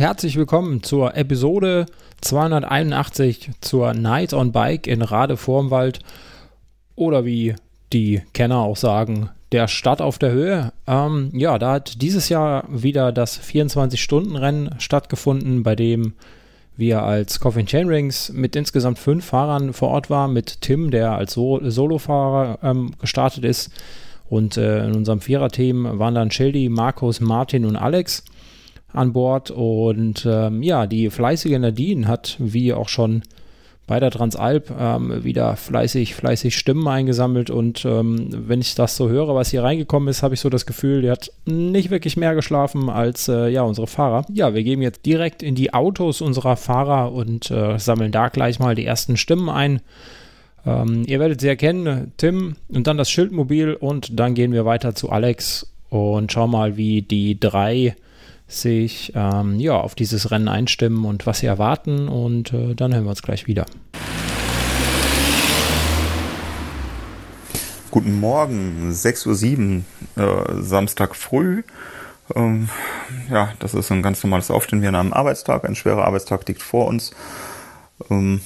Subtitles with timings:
[0.00, 1.84] herzlich willkommen zur Episode
[2.22, 5.98] 281 zur Night on Bike in Rade vorm Wald
[6.96, 7.54] oder wie
[7.92, 10.72] die Kenner auch sagen, der Start auf der Höhe.
[10.86, 16.14] Ähm, ja, da hat dieses Jahr wieder das 24-Stunden-Rennen stattgefunden, bei dem
[16.78, 21.34] wir als Coffin Chainrings mit insgesamt fünf Fahrern vor Ort waren, mit Tim, der als
[21.34, 23.70] so Solofahrer ähm, gestartet ist.
[24.30, 28.24] Und äh, in unserem Vierer-Team waren dann Schildi, Markus, Martin und Alex
[28.92, 29.50] an Bord.
[29.50, 33.22] Und ähm, ja, die fleißige Nadine hat, wie auch schon
[33.90, 39.08] bei der Transalp ähm, wieder fleißig, fleißig Stimmen eingesammelt und ähm, wenn ich das so
[39.08, 42.36] höre, was hier reingekommen ist, habe ich so das Gefühl, die hat nicht wirklich mehr
[42.36, 44.24] geschlafen als äh, ja unsere Fahrer.
[44.32, 48.60] Ja, wir gehen jetzt direkt in die Autos unserer Fahrer und äh, sammeln da gleich
[48.60, 49.80] mal die ersten Stimmen ein.
[50.64, 54.94] Ähm, ihr werdet sie erkennen, Tim und dann das Schildmobil und dann gehen wir weiter
[54.94, 57.96] zu Alex und schauen mal, wie die drei
[58.50, 62.08] sich ähm, ja, auf dieses Rennen einstimmen und was sie erwarten.
[62.08, 63.66] Und äh, dann hören wir uns gleich wieder.
[67.90, 69.82] Guten Morgen, 6.07
[70.16, 71.62] Uhr, äh, Samstag früh.
[72.34, 72.68] Ähm,
[73.30, 75.64] ja, das ist ein ganz normales Aufstehen wie an einem Arbeitstag.
[75.64, 77.12] Ein schwerer Arbeitstag liegt vor uns.
[78.08, 78.40] Ähm,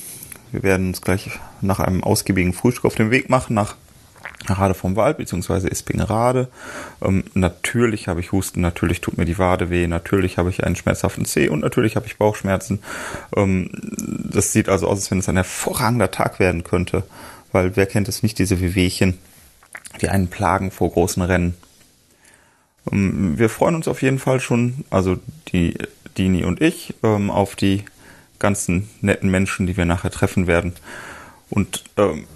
[0.52, 1.30] wir werden uns gleich
[1.60, 3.76] nach einem ausgiebigen Frühstück auf den Weg machen nach
[4.46, 6.48] Rade vom Wald, beziehungsweise Ispingrade.
[7.02, 10.76] Ähm, natürlich habe ich Husten, natürlich tut mir die Wade weh, natürlich habe ich einen
[10.76, 12.80] schmerzhaften Zeh und natürlich habe ich Bauchschmerzen.
[13.36, 13.70] Ähm,
[14.30, 17.04] das sieht also aus, als wenn es ein hervorragender Tag werden könnte,
[17.52, 19.18] weil wer kennt es nicht, diese Wehwehchen,
[20.00, 21.54] die einen plagen vor großen Rennen.
[22.90, 25.16] Ähm, wir freuen uns auf jeden Fall schon, also
[25.48, 25.78] die
[26.18, 27.84] Dini und ich, ähm, auf die
[28.38, 30.74] ganzen netten Menschen, die wir nachher treffen werden.
[31.50, 32.26] Und ähm,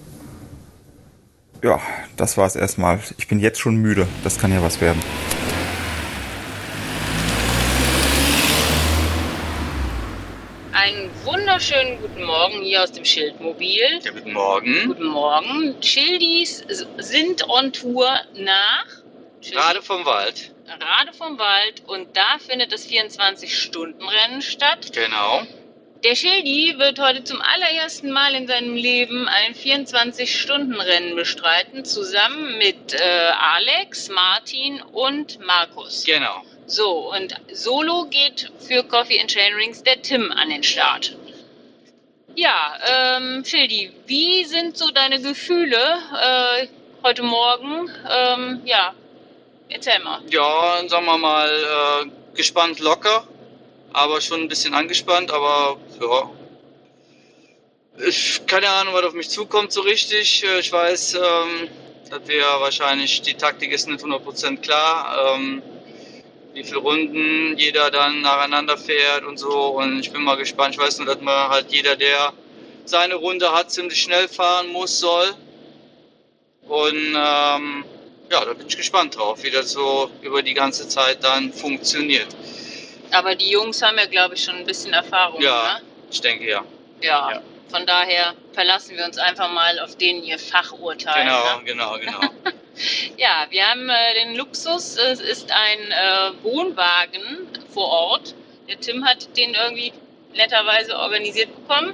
[1.62, 1.80] ja,
[2.16, 3.00] das war es erstmal.
[3.16, 4.06] Ich bin jetzt schon müde.
[4.24, 5.02] Das kann ja was werden.
[10.72, 14.00] Einen wunderschönen guten Morgen hier aus dem Schildmobil.
[14.02, 14.86] Ja, guten Morgen.
[14.86, 15.82] Guten Morgen.
[15.82, 16.64] Schildis
[16.98, 18.86] sind on Tour nach
[19.54, 20.54] Rade vom Wald.
[20.68, 24.92] Rade vom Wald und da findet das 24-Stunden-Rennen statt.
[24.92, 25.42] Genau.
[26.04, 32.94] Der Schildi wird heute zum allerersten Mal in seinem Leben ein 24-Stunden-Rennen bestreiten, zusammen mit
[32.94, 36.04] äh, Alex, Martin und Markus.
[36.04, 36.42] Genau.
[36.66, 41.16] So, und solo geht für Coffee and Chain Rings der Tim an den Start.
[42.36, 46.68] Ja, ähm, Schildi, wie sind so deine Gefühle äh,
[47.02, 47.90] heute Morgen?
[48.08, 48.94] Ähm, ja,
[49.68, 50.20] erzähl mal.
[50.30, 53.26] Ja, sagen wir mal, äh, gespannt locker
[53.92, 56.30] aber schon ein bisschen angespannt, aber ja.
[58.06, 60.44] Ich keine Ahnung, was auf mich zukommt so richtig.
[60.44, 61.68] Äh, ich weiß, ähm,
[62.10, 65.62] dass wir wahrscheinlich, die Taktik ist nicht 100% klar, ähm,
[66.54, 69.50] wie viele Runden jeder dann nacheinander fährt und so.
[69.50, 70.74] Und ich bin mal gespannt.
[70.74, 72.32] Ich weiß nur, dass man halt jeder, der
[72.84, 75.34] seine Runde hat, ziemlich schnell fahren muss, soll.
[76.68, 77.84] Und ähm,
[78.30, 82.28] ja, da bin ich gespannt drauf, wie das so über die ganze Zeit dann funktioniert.
[83.10, 85.40] Aber die Jungs haben ja, glaube ich, schon ein bisschen Erfahrung.
[85.40, 85.87] Ja, ne?
[86.10, 86.64] Ich denke ja.
[87.02, 87.32] ja.
[87.32, 87.42] ja.
[87.70, 91.24] Von daher verlassen wir uns einfach mal auf den ihr Fachurteil.
[91.24, 91.64] Genau, ne?
[91.64, 92.20] genau, genau.
[93.18, 98.34] ja, wir haben äh, den Luxus, es ist ein äh, Wohnwagen vor Ort.
[98.68, 99.92] Der Tim hat den irgendwie
[100.34, 101.92] netterweise organisiert bekommen.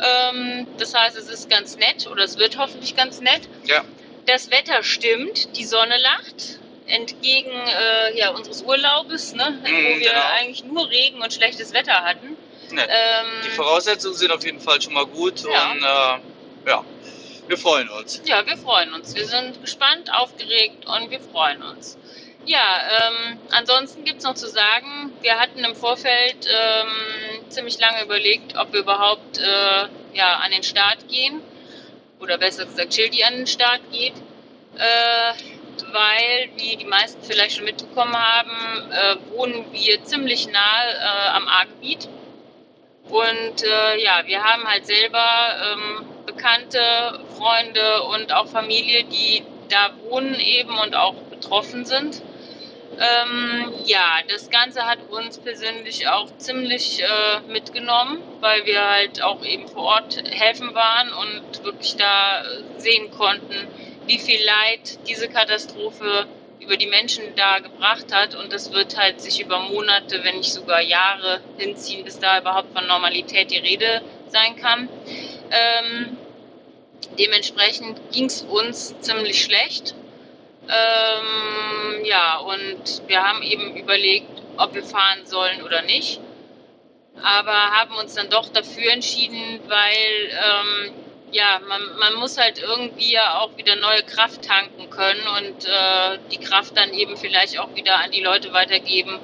[0.00, 3.42] Ähm, das heißt, es ist ganz nett oder es wird hoffentlich ganz nett.
[3.64, 3.84] Ja.
[4.26, 10.10] Das Wetter stimmt, die Sonne lacht entgegen äh, ja, unseres Urlaubes, ne, mm, wo wir
[10.10, 10.20] genau.
[10.34, 12.36] eigentlich nur Regen und schlechtes Wetter hatten.
[12.70, 12.82] Ne.
[12.82, 15.70] Ähm, die Voraussetzungen sind auf jeden Fall schon mal gut ja.
[15.70, 16.84] und äh, ja,
[17.48, 18.22] wir freuen uns.
[18.24, 19.14] Ja, wir freuen uns.
[19.14, 21.96] Wir sind gespannt, aufgeregt und wir freuen uns.
[22.44, 28.04] Ja, ähm, ansonsten gibt es noch zu sagen, wir hatten im Vorfeld ähm, ziemlich lange
[28.04, 31.40] überlegt, ob wir überhaupt äh, ja, an den Start gehen.
[32.20, 34.14] Oder besser gesagt, Childi an den Start geht.
[34.76, 35.32] Äh,
[35.92, 41.48] weil, wie die meisten vielleicht schon mitbekommen haben, äh, wohnen wir ziemlich nahe äh, am
[41.48, 42.08] A-Gebiet.
[43.10, 45.24] Und äh, ja, wir haben halt selber
[45.72, 52.22] ähm, Bekannte, Freunde und auch Familie, die da wohnen eben und auch betroffen sind.
[52.98, 59.44] Ähm, ja, das Ganze hat uns persönlich auch ziemlich äh, mitgenommen, weil wir halt auch
[59.44, 62.42] eben vor Ort helfen waren und wirklich da
[62.78, 63.68] sehen konnten,
[64.06, 66.26] wie viel Leid diese Katastrophe
[66.60, 68.34] über die Menschen da gebracht hat.
[68.34, 72.76] Und das wird halt sich über Monate, wenn nicht sogar Jahre hinziehen, bis da überhaupt
[72.76, 74.88] von Normalität die Rede sein kann.
[75.50, 76.16] Ähm,
[77.18, 79.94] dementsprechend ging es uns ziemlich schlecht.
[80.68, 86.20] Ähm, ja, und wir haben eben überlegt, ob wir fahren sollen oder nicht.
[87.22, 90.92] aber haben uns dann doch dafür entschieden, weil ähm,
[91.36, 96.18] ja, man, man muss halt irgendwie ja auch wieder neue Kraft tanken können und äh,
[96.32, 99.18] die Kraft dann eben vielleicht auch wieder an die Leute weitergeben,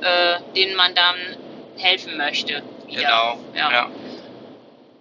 [0.00, 1.16] äh, denen man dann
[1.76, 2.62] helfen möchte.
[2.86, 3.00] Wieder.
[3.00, 3.38] Genau.
[3.54, 3.72] Ja.
[3.72, 3.90] ja.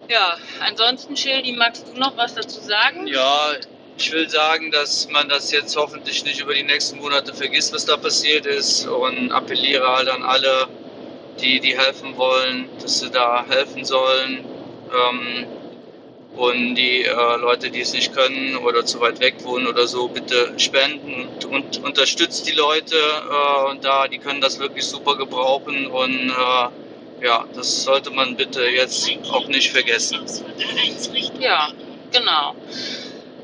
[0.08, 3.08] Ja, ansonsten, Schildi, magst du noch was dazu sagen?
[3.08, 3.54] Ja,
[3.98, 7.86] ich will sagen, dass man das jetzt hoffentlich nicht über die nächsten Monate vergisst, was
[7.86, 10.68] da passiert ist und appelliere halt an alle,
[11.40, 14.44] die, die helfen wollen, dass sie da helfen sollen.
[14.92, 15.48] Ähm,
[16.36, 20.08] und die äh, Leute, die es nicht können oder zu weit weg wohnen oder so,
[20.08, 25.16] bitte spenden und, und unterstützt die Leute äh, und da, die können das wirklich super
[25.18, 30.20] gebrauchen und äh, ja, das sollte man bitte jetzt auch nicht vergessen.
[31.40, 31.70] Ja,
[32.12, 32.56] genau.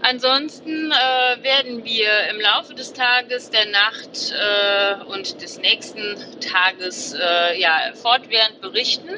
[0.01, 7.13] Ansonsten äh, werden wir im Laufe des Tages, der Nacht äh, und des nächsten Tages
[7.13, 9.09] äh, ja, fortwährend berichten,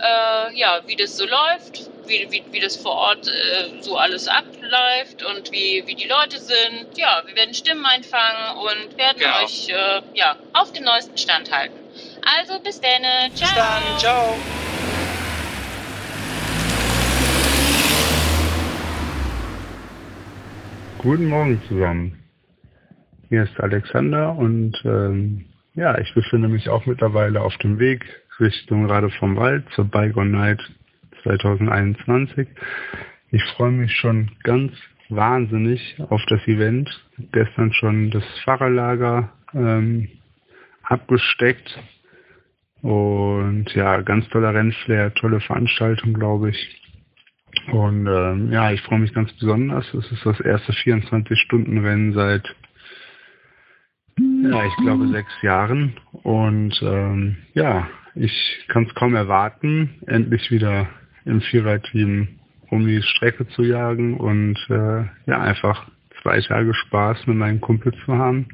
[0.00, 4.26] äh, ja, wie das so läuft, wie, wie, wie das vor Ort äh, so alles
[4.28, 6.96] abläuft und wie, wie die Leute sind.
[6.96, 9.44] Ja, wir werden Stimmen einfangen und werden Genau.
[9.44, 11.76] euch äh, ja, auf den neuesten Stand halten.
[12.38, 13.02] Also bis dann.
[13.34, 13.48] Ciao.
[13.48, 14.36] Bis dann, ciao.
[20.98, 22.18] Guten Morgen zusammen.
[23.30, 28.04] Hier ist Alexander und ähm, ja, ich befinde mich auch mittlerweile auf dem Weg
[28.40, 30.60] Richtung Rade vom Wald zur Bygone Night
[31.22, 32.48] 2021.
[33.30, 34.72] Ich freue mich schon ganz
[35.08, 36.88] wahnsinnig auf das Event.
[37.32, 40.08] Gestern schon das Fahrerlager ähm,
[40.82, 41.78] abgesteckt
[42.82, 46.82] und ja, ganz toller Rennflair, tolle Veranstaltung, glaube ich.
[47.72, 49.92] Und ähm, ja, ich freue mich ganz besonders.
[49.92, 52.44] Es ist das erste 24-Stunden-Rennen seit,
[54.18, 55.94] ja, ich glaube, sechs Jahren.
[56.22, 60.88] Und ähm, ja, ich kann es kaum erwarten, endlich wieder
[61.24, 62.28] im Viererteam
[62.70, 65.90] um die Strecke zu jagen und äh, ja, einfach
[66.22, 68.46] zwei Tage Spaß mit meinen Kumpels zu haben,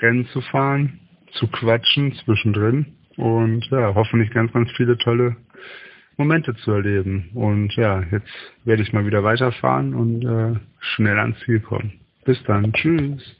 [0.00, 1.00] Rennen zu fahren,
[1.32, 2.86] zu quatschen zwischendrin
[3.16, 5.36] und ja, hoffentlich ganz, ganz viele tolle
[6.16, 7.30] Momente zu erleben.
[7.34, 8.30] Und ja, jetzt
[8.64, 11.92] werde ich mal wieder weiterfahren und äh, schnell ans Ziel kommen.
[12.24, 12.72] Bis dann.
[12.72, 13.36] Tschüss.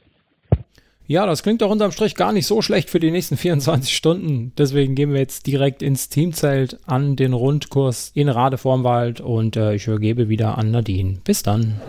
[1.07, 4.53] Ja, das klingt doch unterm Strich gar nicht so schlecht für die nächsten 24 Stunden.
[4.57, 9.85] Deswegen gehen wir jetzt direkt ins Teamzelt an den Rundkurs in Radevormwald und äh, ich
[9.85, 11.19] übergebe wieder an Nadine.
[11.23, 11.79] Bis dann.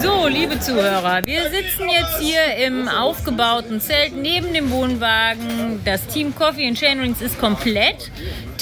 [0.00, 5.80] So, liebe Zuhörer, wir sitzen jetzt hier im aufgebauten Zelt neben dem Wohnwagen.
[5.86, 8.10] Das Team Coffee and Chainrings ist komplett.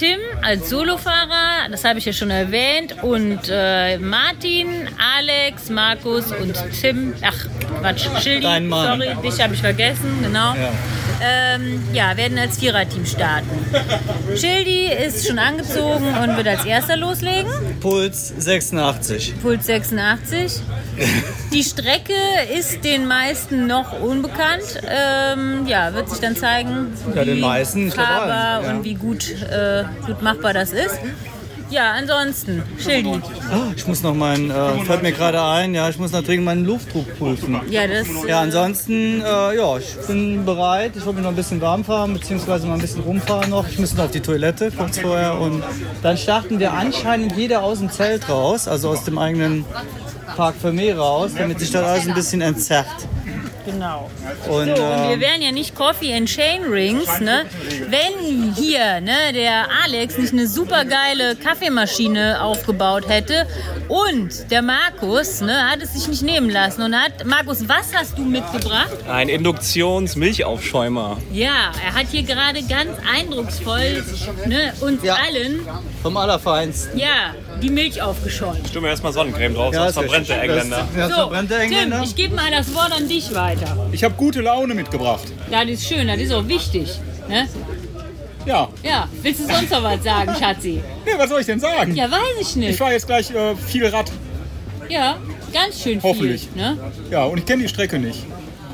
[0.00, 4.88] Tim als Solofahrer, das habe ich ja schon erwähnt, und äh, Martin,
[5.18, 7.36] Alex, Markus und Tim, ach
[7.80, 10.54] Quatsch, Schildi, sorry, dich habe ich vergessen, genau.
[10.54, 10.72] Ja.
[11.22, 13.46] Ähm, ja, werden als Viererteam starten.
[14.34, 17.50] Schildi ist schon angezogen und wird als erster loslegen.
[17.80, 19.34] Puls 86.
[19.42, 20.62] Puls 86.
[21.52, 22.14] Die Strecke
[22.58, 24.80] ist den meisten noch unbekannt.
[24.88, 28.70] Ähm, ja, wird sich dann zeigen, Ja, den wie meisten, fahrbar ja.
[28.70, 30.98] und wie gut, äh, gut machbar das ist.
[31.70, 33.20] Ja, ansonsten, Schildi.
[33.52, 36.44] Ah, Ich muss noch meinen, äh, fällt mir gerade ein, ja, ich muss noch dringend
[36.46, 37.60] meinen Luftdruck prüfen.
[37.70, 38.08] Ja, das.
[38.26, 40.94] Ja, ansonsten, äh, ja, ich bin bereit.
[40.96, 43.68] Ich wollte mich noch ein bisschen warm fahren, beziehungsweise mal ein bisschen rumfahren noch.
[43.68, 45.62] Ich muss noch auf die Toilette kurz vorher und
[46.02, 49.64] dann starten wir anscheinend jeder aus dem Zelt raus, also aus dem eigenen
[50.36, 52.86] Park Vermeer raus, damit sich das alles ein bisschen entzerrt.
[53.72, 54.10] Genau.
[54.48, 57.44] Und, So, und wir ähm, wären ja nicht Coffee and Chain Rings, ne?
[57.88, 63.46] Wenn hier, ne, der Alex nicht eine super geile Kaffeemaschine aufgebaut hätte
[63.88, 68.18] und der Markus, ne, hat es sich nicht nehmen lassen und hat, Markus, was hast
[68.18, 68.90] du mitgebracht?
[69.08, 71.18] Ein Induktionsmilchaufschäumer.
[71.32, 74.04] Ja, er hat hier gerade ganz eindrucksvoll,
[74.46, 75.14] ne, uns Ja.
[75.26, 75.66] allen,
[76.02, 76.98] vom Allerfeinsten.
[76.98, 78.68] ja, die Milch aufgeschäumt.
[78.68, 80.88] Stimme erstmal Sonnencreme drauf, Ja, sonst verbrennt der Engländer.
[80.96, 82.02] Ja, So, verbrennt der Tim, Engländer.
[82.04, 83.76] ich gebe mal das Wort an dich weiter.
[83.92, 85.24] Ich habe gute Laune mitgebracht.
[85.50, 86.88] Das ist schön, das ist auch wichtig,
[87.28, 87.48] ne?
[88.46, 88.68] Ja.
[88.82, 90.80] Ja, willst du sonst noch was sagen, Schatzi?
[91.06, 91.94] ja, was soll ich denn sagen?
[91.94, 92.78] Ja, weiß ich Ich nicht.
[92.78, 94.10] fahre jetzt gleich äh, viel Rad.
[94.88, 95.18] Ja,
[95.52, 96.48] ganz schön Hoffentlich.
[96.52, 96.62] viel.
[96.62, 96.78] Ne?
[97.10, 98.24] Ja, und ich kenne die Strecke nicht.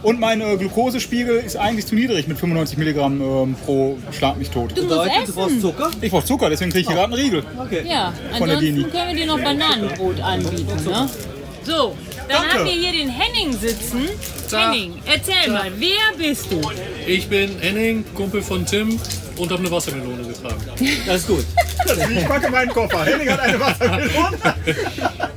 [0.02, 4.50] Und mein äh, Glukosespiegel ist eigentlich zu niedrig mit 95 Milligramm ähm, pro Schlag mich
[4.50, 4.70] tot.
[4.76, 5.60] Du musst Bedeutet, du brauchst essen.
[5.60, 5.90] Zucker?
[6.00, 7.42] Ich brauche Zucker, deswegen kriege ich hier gerade einen Riegel.
[7.84, 8.84] Ja, Von der Dini.
[8.84, 10.84] ansonsten können wir dir noch Bananenbrot anbieten.
[10.84, 11.08] Ne?
[11.64, 11.96] So,
[12.28, 12.58] dann Danke.
[12.58, 14.08] haben wir hier den Henning sitzen.
[14.52, 16.60] Henning, erzähl mal, wer bist du?
[17.06, 19.00] Ich bin Henning, Kumpel von Tim
[19.36, 20.56] und habe eine Wassermelone getragen.
[21.06, 21.44] Das ist gut.
[21.86, 23.04] Ich packe meinen Koffer.
[23.04, 24.38] Henning hat eine Wassermelone.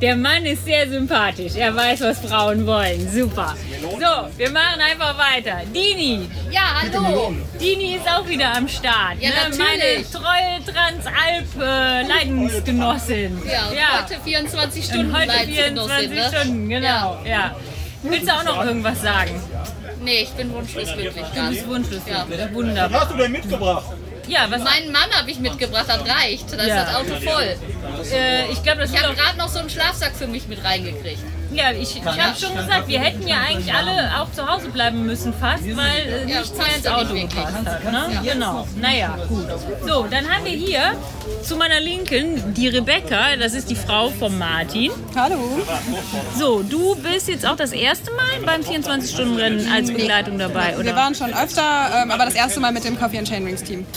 [0.02, 1.54] Der Mann ist sehr sympathisch.
[1.56, 3.08] Er weiß, was Frauen wollen.
[3.12, 3.56] Super.
[3.82, 5.62] So, wir machen einfach weiter.
[5.74, 6.30] Dini.
[6.50, 7.34] Ja, hallo.
[7.60, 9.18] Dini ist auch wieder am Start.
[9.20, 9.36] Ja, ne?
[9.36, 9.60] natürlich.
[9.60, 13.42] Meine treue Transalp-Leidensgenossin.
[13.46, 16.30] Ja, heute 24 Und Stunden heute Leidensgenossin, 24 ne?
[16.40, 17.20] Stunden, genau.
[17.26, 17.56] Ja.
[18.04, 19.32] Willst du auch noch irgendwas sagen?
[20.02, 21.26] Nee, ich bin wunschlos glücklich.
[21.36, 22.02] Du bist wunschlos.
[22.08, 22.26] Ja.
[22.54, 22.92] Wunderbar.
[22.92, 23.84] Was hast du denn mitgebracht?
[24.30, 26.52] Ja, was Meinen Mann habe ich mitgebracht, das reicht.
[26.54, 26.86] Da ist Ja.
[26.86, 27.56] das Auto voll.
[28.14, 31.20] Äh, ich glaube, das Ich habe gerade noch so einen Schlafsack für mich mit reingekriegt.
[31.52, 35.04] Ja, ich, ich habe schon gesagt, wir hätten ja eigentlich alle auch zu Hause bleiben
[35.08, 37.84] müssen fast, weil äh, Ja, nichts mehr ins Auto gepasst hat.
[37.92, 38.10] Ne?
[38.24, 38.34] Ja.
[38.34, 38.68] Genau.
[38.80, 39.48] Naja, gut.
[39.88, 40.96] So, dann haben wir hier
[41.44, 44.92] zu meiner Linken die Rebecca, das ist die Frau von Martin.
[45.16, 45.60] Hallo.
[46.38, 50.96] So, du bist jetzt auch das erste Mal beim 24-Stunden-Rennen als Begleitung dabei, Wir oder?
[50.96, 53.88] waren schon öfter, ähm, aber das erste Mal mit dem Coffee and Chainrings Team.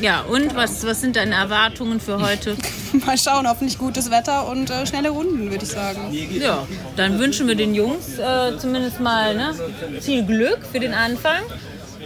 [0.00, 2.56] Ja, und was, was sind deine Erwartungen für heute?
[3.06, 6.12] Mal schauen, hoffentlich gutes Wetter und äh, schnelle Runden, würde ich sagen.
[6.12, 6.66] Ja,
[6.96, 9.54] dann wünschen wir den Jungs äh, zumindest mal ne,
[10.00, 11.42] viel Glück für den Anfang.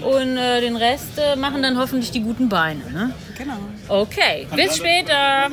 [0.01, 2.81] Und äh, den Rest äh, machen dann hoffentlich die guten Beine.
[2.91, 3.15] Ne?
[3.39, 3.59] Genau.
[3.89, 5.51] Okay, bis später.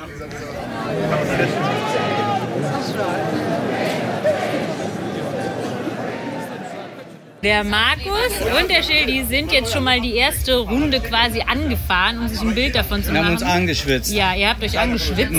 [7.43, 8.29] Der Markus
[8.59, 12.53] und der Schildi sind jetzt schon mal die erste Runde quasi angefahren, um sich ein
[12.53, 13.33] Bild davon zu Wir haben machen.
[13.33, 14.13] uns angeschwitzt.
[14.13, 15.33] Ja, ihr habt euch angeschwitzt.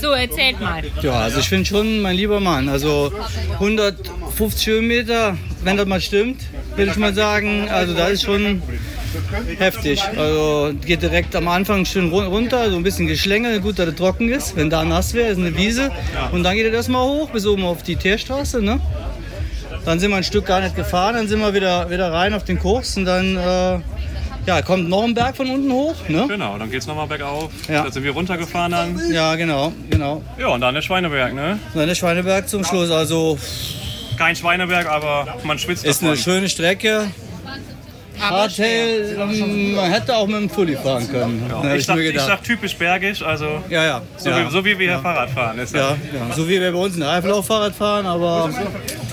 [0.00, 0.82] So, erzählt mal.
[1.02, 3.12] Ja, also ich finde schon, mein lieber Mann, also
[3.60, 6.40] 150 Kilometer, wenn das mal stimmt,
[6.74, 8.60] würde ich mal sagen, also das ist schon
[9.58, 10.02] heftig.
[10.16, 13.94] Also geht direkt am Anfang schön run- runter, so ein bisschen Geschlängel, gut, dass es
[13.94, 14.56] trocken ist.
[14.56, 15.92] Wenn da nass wäre, ist eine Wiese.
[16.32, 18.80] Und dann geht es erstmal hoch bis oben auf die Teerstraße, ne?
[19.86, 22.42] Dann sind wir ein Stück gar nicht gefahren, dann sind wir wieder, wieder rein auf
[22.44, 23.78] den Kurs und dann äh,
[24.46, 26.26] ja, kommt noch ein Berg von unten hoch, ne?
[26.28, 27.50] Genau, dann geht's nochmal bergauf.
[27.68, 27.84] Ja.
[27.84, 29.12] Da sind wir runtergefahren dann.
[29.12, 30.22] Ja, genau, genau.
[30.38, 31.58] Ja, und dann der Schweineberg, ne?
[31.72, 33.38] Dann der Schweineberg zum Schluss, also
[34.18, 36.24] Kein Schweineberg, aber man schwitzt Ist eine davon.
[36.24, 37.06] schöne Strecke.
[38.20, 41.44] Hardtail, ähm, man hätte auch mit dem Fully fahren können.
[41.48, 44.02] Ja, hab Ich sag, mir ich sag typisch bergisch, also ja, ja.
[44.16, 44.46] so, ja.
[44.46, 45.58] Wie, so wie wir hier Fahrrad fahren.
[45.58, 48.50] Ist ja, ja, so wie wir bei uns in der Eifel auch Fahrrad fahren, aber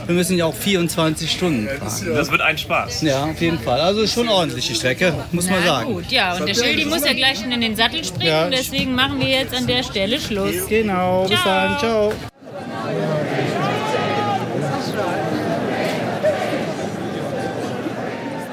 [0.06, 2.14] wir müssen ja auch 24 Stunden fahren.
[2.16, 3.02] Das wird ein Spaß.
[3.04, 3.80] Ja, auf jeden Fall.
[3.82, 5.94] Also schon ordentlich die Strecke, muss man Na sagen.
[5.94, 8.50] gut, ja, und der Schildi muss ja gleich schon in den Sattel springen, Ja.
[8.50, 10.68] deswegen machen wir jetzt an der Stelle Schluss.
[10.68, 11.46] Genau, bis Ciao.
[11.54, 12.14] dann, ciao.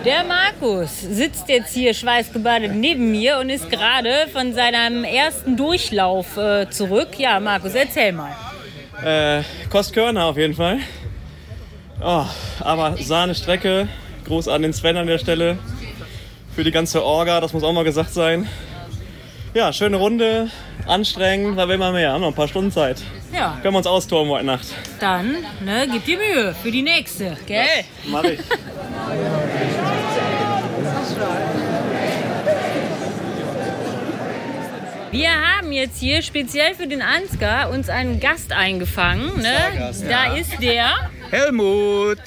[0.04, 6.38] Der Markus sitzt jetzt hier schweißgebadet neben mir und ist gerade von seinem ersten Durchlauf
[6.38, 7.18] äh, zurück.
[7.18, 8.34] Ja, Markus, erzähl mal.
[9.04, 10.78] Äh, Kostkörner auf jeden Fall.
[12.02, 12.24] Oh,
[12.60, 13.88] aber Sahne Strecke.
[14.24, 15.58] Groß an den Sven an der Stelle.
[16.54, 18.48] Für die ganze Orga, das muss auch mal gesagt sein.
[19.52, 20.48] Ja, schöne Runde,
[20.86, 22.12] anstrengend, da will man mehr.
[22.12, 23.02] Haben noch ein paar Stunden Zeit.
[23.34, 24.66] Ja, Können wir uns austoben heute Nacht.
[24.98, 27.66] dann ne, gib dir Mühe für die nächste, gell?
[28.06, 28.40] Mach ich.
[35.10, 39.40] Wir haben jetzt hier speziell für den Ansgar uns einen Gast eingefangen.
[39.40, 39.92] Ne?
[40.08, 41.10] Da ist der.
[41.30, 42.18] Helmut!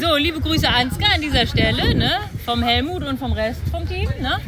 [0.00, 2.18] So, liebe Grüße Ansgar an dieser Stelle, ne?
[2.44, 4.38] Vom Helmut und vom Rest vom Team, ne?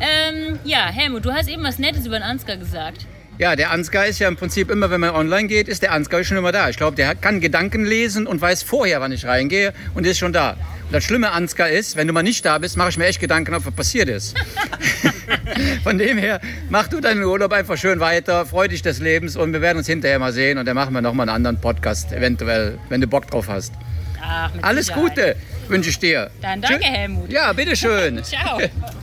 [0.00, 3.06] Ähm, ja, Helmut, du hast eben was Nettes über den Ansgar gesagt.
[3.40, 6.22] Ja, der Ansgar ist ja im Prinzip immer, wenn man online geht, ist der Ansgar
[6.24, 6.68] schon immer da.
[6.68, 10.34] Ich glaube, der kann Gedanken lesen und weiß vorher, wann ich reingehe und ist schon
[10.34, 10.50] da.
[10.50, 13.18] Und das Schlimme Ansgar ist, wenn du mal nicht da bist, mache ich mir echt
[13.18, 14.36] Gedanken, ob was passiert ist.
[15.84, 19.54] Von dem her, mach du deinen Urlaub einfach schön weiter, freu dich des Lebens und
[19.54, 22.78] wir werden uns hinterher mal sehen und dann machen wir nochmal einen anderen Podcast, eventuell,
[22.90, 23.72] wenn du Bock drauf hast.
[24.22, 25.16] Ach, Alles Sicherheit.
[25.16, 25.36] Gute
[25.68, 26.30] wünsche ich dir.
[26.42, 27.32] Dann danke, Helmut.
[27.32, 28.22] Ja, bitteschön.
[28.22, 28.60] Ciao.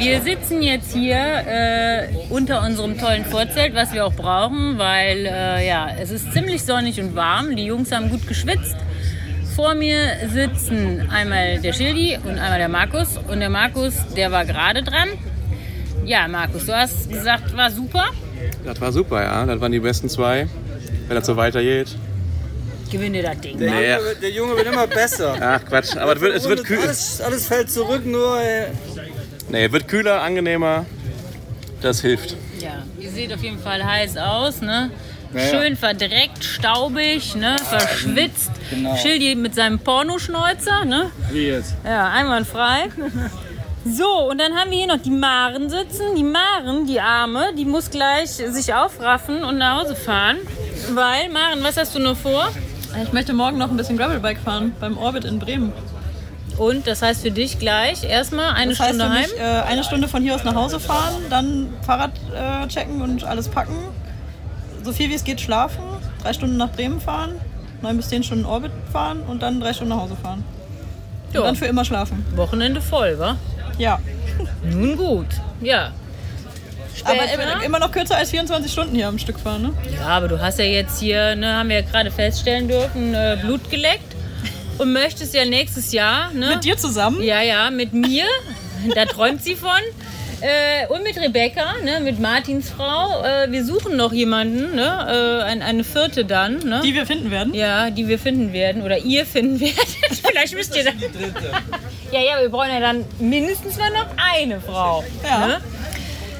[0.00, 5.68] Wir sitzen jetzt hier äh, unter unserem tollen Vorzelt, was wir auch brauchen, weil äh,
[5.68, 7.54] ja, es ist ziemlich sonnig und warm.
[7.54, 8.76] Die Jungs haben gut geschwitzt.
[9.54, 13.18] Vor mir sitzen einmal der Schildi und einmal der Markus.
[13.28, 15.10] Und der Markus, der war gerade dran.
[16.06, 18.06] Ja, Markus, du hast gesagt, war super.
[18.64, 19.44] Das war super, ja.
[19.44, 20.48] Das waren die besten zwei.
[21.08, 21.88] Wenn das so weitergeht.
[22.90, 23.58] Gewinne das Ding.
[23.58, 23.86] Der, ne?
[23.86, 23.96] Ja.
[23.98, 25.36] Junge, wird- der Junge wird immer besser.
[25.40, 26.78] Ach Quatsch, aber es wird, es wird kühl.
[26.80, 28.64] Alles, alles fällt zurück, nur äh,
[29.50, 30.86] Nee, wird kühler, angenehmer.
[31.82, 32.36] Das hilft.
[32.60, 34.90] Ja, ihr seht auf jeden Fall heiß aus, ne?
[35.34, 35.46] Ja, ja.
[35.48, 37.56] Schön verdreckt, staubig, ne?
[37.68, 38.50] Verschwitzt.
[38.70, 38.96] Genau.
[38.96, 41.10] Schildi mit seinem Pornoschnäuzer, ne?
[41.32, 41.74] wie jetzt.
[41.84, 42.90] Ja, einwandfrei.
[43.84, 46.14] So, und dann haben wir hier noch die Maren sitzen.
[46.14, 50.36] Die Maren, die Arme, die muss gleich sich aufraffen und nach Hause fahren.
[50.92, 52.50] Weil, Maren, was hast du noch vor?
[53.02, 55.72] Ich möchte morgen noch ein bisschen Gravelbike fahren beim Orbit in Bremen.
[56.60, 59.30] Und das heißt für dich gleich erstmal eine das heißt Stunde für heim?
[59.30, 63.24] mich, äh, eine Stunde von hier aus nach Hause fahren, dann Fahrrad äh, checken und
[63.24, 63.72] alles packen.
[64.82, 65.82] So viel wie es geht schlafen,
[66.22, 67.36] drei Stunden nach Bremen fahren,
[67.80, 70.44] neun bis zehn Stunden Orbit fahren und dann drei Stunden nach Hause fahren.
[71.32, 72.26] Und dann für immer schlafen.
[72.36, 73.38] Wochenende voll, wa?
[73.78, 73.98] Ja.
[74.62, 75.28] Nun gut,
[75.62, 75.92] ja.
[77.04, 77.42] Aber Später?
[77.42, 79.72] immer, immer noch kürzer als 24 Stunden hier am Stück fahren, ne?
[79.98, 83.38] Ja, aber du hast ja jetzt hier, ne, haben wir ja gerade feststellen dürfen, äh,
[83.40, 84.09] Blut geleckt
[84.80, 86.50] und möchtest ja nächstes Jahr, ne?
[86.54, 87.22] Mit dir zusammen?
[87.22, 88.24] Ja, ja, mit mir.
[88.94, 89.70] da träumt sie von.
[90.42, 93.22] Äh, und mit Rebecca, ne, mit Martins Frau.
[93.22, 96.60] Äh, wir suchen noch jemanden, ne, äh, ein, eine vierte dann.
[96.60, 96.80] Ne?
[96.82, 97.52] Die wir finden werden?
[97.52, 98.80] Ja, die wir finden werden.
[98.80, 99.86] Oder ihr finden werdet.
[100.26, 100.98] Vielleicht müsst ihr dann.
[102.10, 105.04] ja, ja, wir brauchen ja dann mindestens mal noch eine Frau.
[105.22, 105.46] Ja.
[105.46, 105.60] Ne?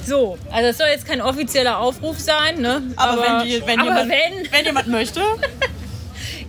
[0.06, 2.82] So, also es soll jetzt kein offizieller Aufruf sein, ne?
[2.96, 5.20] Aber wenn die- wenn aber jemand- wenn, wenn jemand möchte.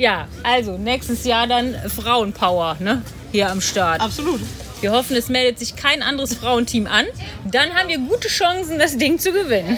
[0.02, 3.04] ja, also nächstes Jahr dann Frauenpower, ne?
[3.32, 4.02] Hier am Start.
[4.02, 4.42] Absolut.
[4.82, 7.06] Wir hoffen, es meldet sich kein anderes Frauenteam an.
[7.46, 9.78] Dann haben wir gute Chancen, das Ding zu gewinnen.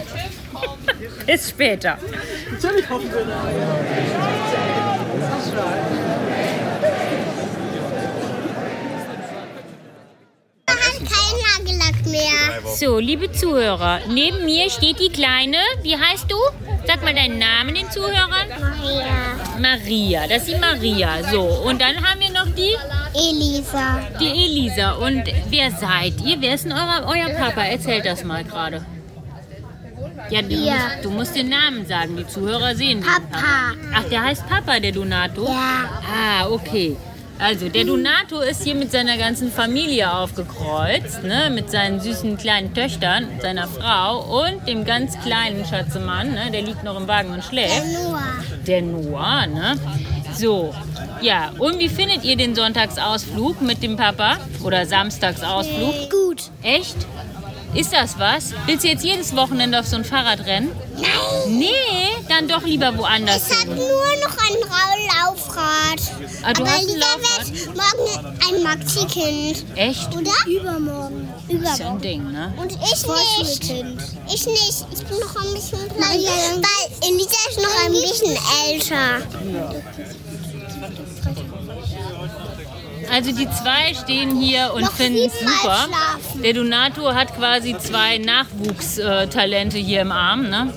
[1.26, 1.98] Bis später.
[2.50, 3.26] Natürlich hoffen wir
[12.06, 12.62] Mehr.
[12.76, 15.58] So, liebe Zuhörer, neben mir steht die Kleine.
[15.82, 16.36] Wie heißt du?
[16.86, 18.48] Sag mal deinen Namen den Zuhörern.
[18.60, 19.04] Maria.
[19.58, 21.22] Maria, das ist die Maria.
[21.30, 22.74] So, und dann haben wir noch die
[23.14, 24.00] Elisa.
[24.20, 24.92] Die Elisa.
[24.92, 26.40] Und wer seid ihr?
[26.40, 27.62] Wer ist denn euer, euer Papa?
[27.64, 28.84] Erzählt das mal gerade.
[30.30, 30.72] Ja, du, Ja.
[30.74, 32.16] Musst, du musst den Namen sagen.
[32.16, 33.72] Die Zuhörer sehen den Papa.
[33.94, 35.46] Ach, der heißt Papa, der Donato?
[35.46, 36.02] Ja.
[36.12, 36.96] Ah, okay.
[37.38, 41.50] Also, der Donato ist hier mit seiner ganzen Familie aufgekreuzt, ne?
[41.52, 46.50] mit seinen süßen kleinen Töchtern, seiner Frau und dem ganz kleinen Schatzemann, ne?
[46.52, 47.82] der liegt noch im Wagen und schläft.
[47.92, 48.22] Noah.
[48.66, 49.74] Der Noah, ne?
[50.34, 50.72] So,
[51.20, 54.38] ja, und wie findet ihr den Sonntagsausflug mit dem Papa?
[54.62, 56.10] Oder Samstagsausflug?
[56.10, 56.50] Gut.
[56.62, 56.96] Echt?
[57.74, 58.52] Ist das was?
[58.66, 60.70] Willst du jetzt jedes Wochenende auf so ein Fahrrad rennen?
[60.96, 61.58] Nein.
[61.58, 61.70] Nee,
[62.28, 66.00] dann doch lieber woanders Es hat nur noch ein Ra- Laufrad.
[66.42, 67.52] Ah, du Aber hast ein Lisa Laufrad?
[67.52, 69.64] wird morgen ein Maxi-Kind.
[69.76, 70.14] Echt?
[70.14, 70.30] Oder?
[70.46, 71.28] Übermorgen.
[71.48, 72.00] Ist ja ein Übermorgen.
[72.00, 72.54] Ding, ne?
[72.56, 73.62] Und ich nicht.
[74.32, 74.86] Ich nicht.
[74.92, 76.00] Ich bin noch ein bisschen klein.
[76.00, 79.20] Weil Elisa ist noch ein bisschen älter.
[83.12, 85.88] Also die zwei stehen hier und Noch finden es super.
[86.42, 90.72] Der Donato hat quasi zwei Nachwuchstalente hier im Arm, ne?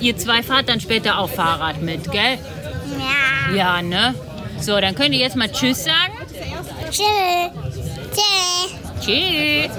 [0.00, 2.38] Ihr zwei fahrt dann später auch Fahrrad mit, gell?
[2.98, 3.54] Ja.
[3.54, 4.14] Ja, ne?
[4.60, 6.12] So, dann könnt ihr jetzt mal Tschüss sagen.
[6.90, 7.04] Tschüss.
[8.12, 8.74] Tschüss.
[9.00, 9.70] Tschüss.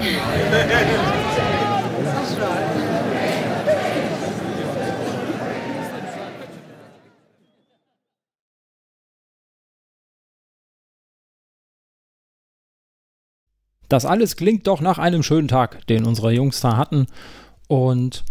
[13.90, 17.08] Das alles klingt doch nach einem schönen Tag, den unsere Jungs da hatten.
[17.68, 18.24] Und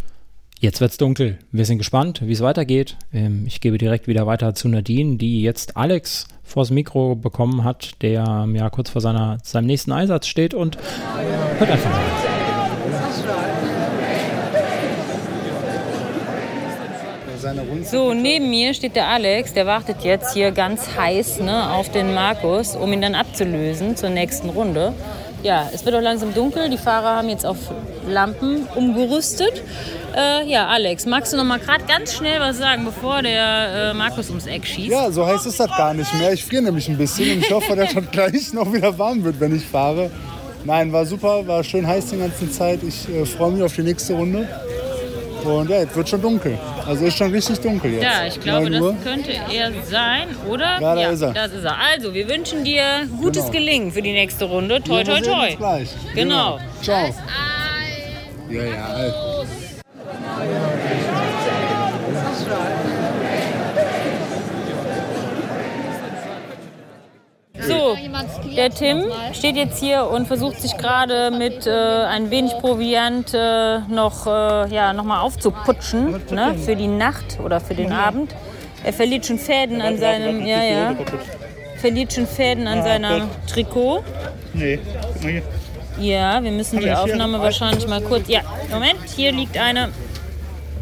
[0.61, 1.39] jetzt wird's dunkel.
[1.51, 2.97] Wir sind gespannt, wie es weitergeht.
[3.13, 8.01] Ähm, ich gebe direkt wieder weiter zu Nadine, die jetzt Alex vors Mikro bekommen hat,
[8.03, 10.79] der ähm, ja kurz vor seiner, seinem nächsten Einsatz steht und
[11.59, 12.01] hört einfach mal.
[17.83, 22.15] So, neben mir steht der Alex, der wartet jetzt hier ganz heiß ne, auf den
[22.15, 24.93] Markus, um ihn dann abzulösen zur nächsten Runde.
[25.43, 27.57] Ja, es wird auch langsam dunkel, die Fahrer haben jetzt auf
[28.09, 29.63] Lampen umgerüstet.
[30.17, 33.95] Äh, ja, Alex, magst du noch mal gerade ganz schnell was sagen, bevor der äh,
[33.95, 34.91] Markus ums Eck schießt?
[34.91, 36.33] Ja, so heiß ist das gar nicht mehr.
[36.33, 39.39] Ich friere nämlich ein bisschen und ich hoffe, dass das gleich noch wieder warm wird,
[39.39, 40.11] wenn ich fahre.
[40.65, 42.81] Nein, war super, war schön heiß die ganze Zeit.
[42.83, 44.49] Ich äh, freue mich auf die nächste Runde.
[45.45, 46.59] Und ja, jetzt wird schon dunkel.
[46.87, 48.03] Also ist schon richtig dunkel jetzt.
[48.05, 50.81] Ja, ich glaube, 9 das könnte er sein, oder?
[50.81, 51.33] Ja, da ist er.
[51.33, 51.77] Das ist er.
[51.93, 52.83] Also, wir wünschen dir
[53.21, 53.53] gutes Genau.
[53.53, 54.83] Gelingen für die nächste Runde.
[54.83, 55.49] Toi, Ja, toi, toi.
[55.49, 55.89] uns gleich.
[56.15, 56.59] Genau.
[56.83, 57.15] Ciao.
[58.51, 59.13] Ja, ja.
[67.69, 67.97] So,
[68.57, 73.79] der Tim steht jetzt hier und versucht sich gerade mit äh, ein wenig Proviant äh,
[73.89, 78.35] noch, äh, ja, noch mal aufzuputschen ne, für die Nacht oder für den Abend.
[78.85, 80.97] Er verliert schon Fäden an seinem, ja, ja,
[81.77, 84.05] verliert schon Fäden an seinem Trikot.
[84.55, 84.79] Nee,
[85.13, 85.43] guck mal hier.
[86.01, 88.29] Ja, wir müssen die Aufnahme wahrscheinlich mal kurz.
[88.29, 89.89] Ja, Moment, hier liegt eine.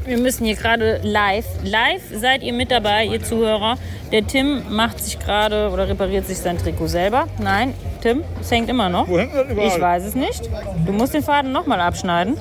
[0.05, 1.47] Wir müssen hier gerade live.
[1.65, 3.77] Live seid ihr mit dabei, ihr Zuhörer.
[4.13, 7.27] Der Tim macht sich gerade oder repariert sich sein Trikot selber.
[7.41, 9.09] Nein, Tim, es hängt immer noch.
[9.09, 9.69] Wo hängt das überall?
[9.69, 10.49] Ich weiß es nicht.
[10.85, 12.39] Du musst den Faden nochmal abschneiden.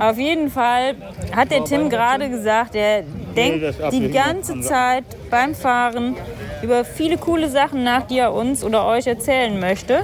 [0.00, 0.94] Auf jeden Fall
[1.34, 3.02] hat der Tim gerade gesagt, er
[3.36, 6.16] denkt die ganze Zeit beim Fahren,
[6.62, 10.02] über viele coole Sachen nach, die er uns oder euch erzählen möchte.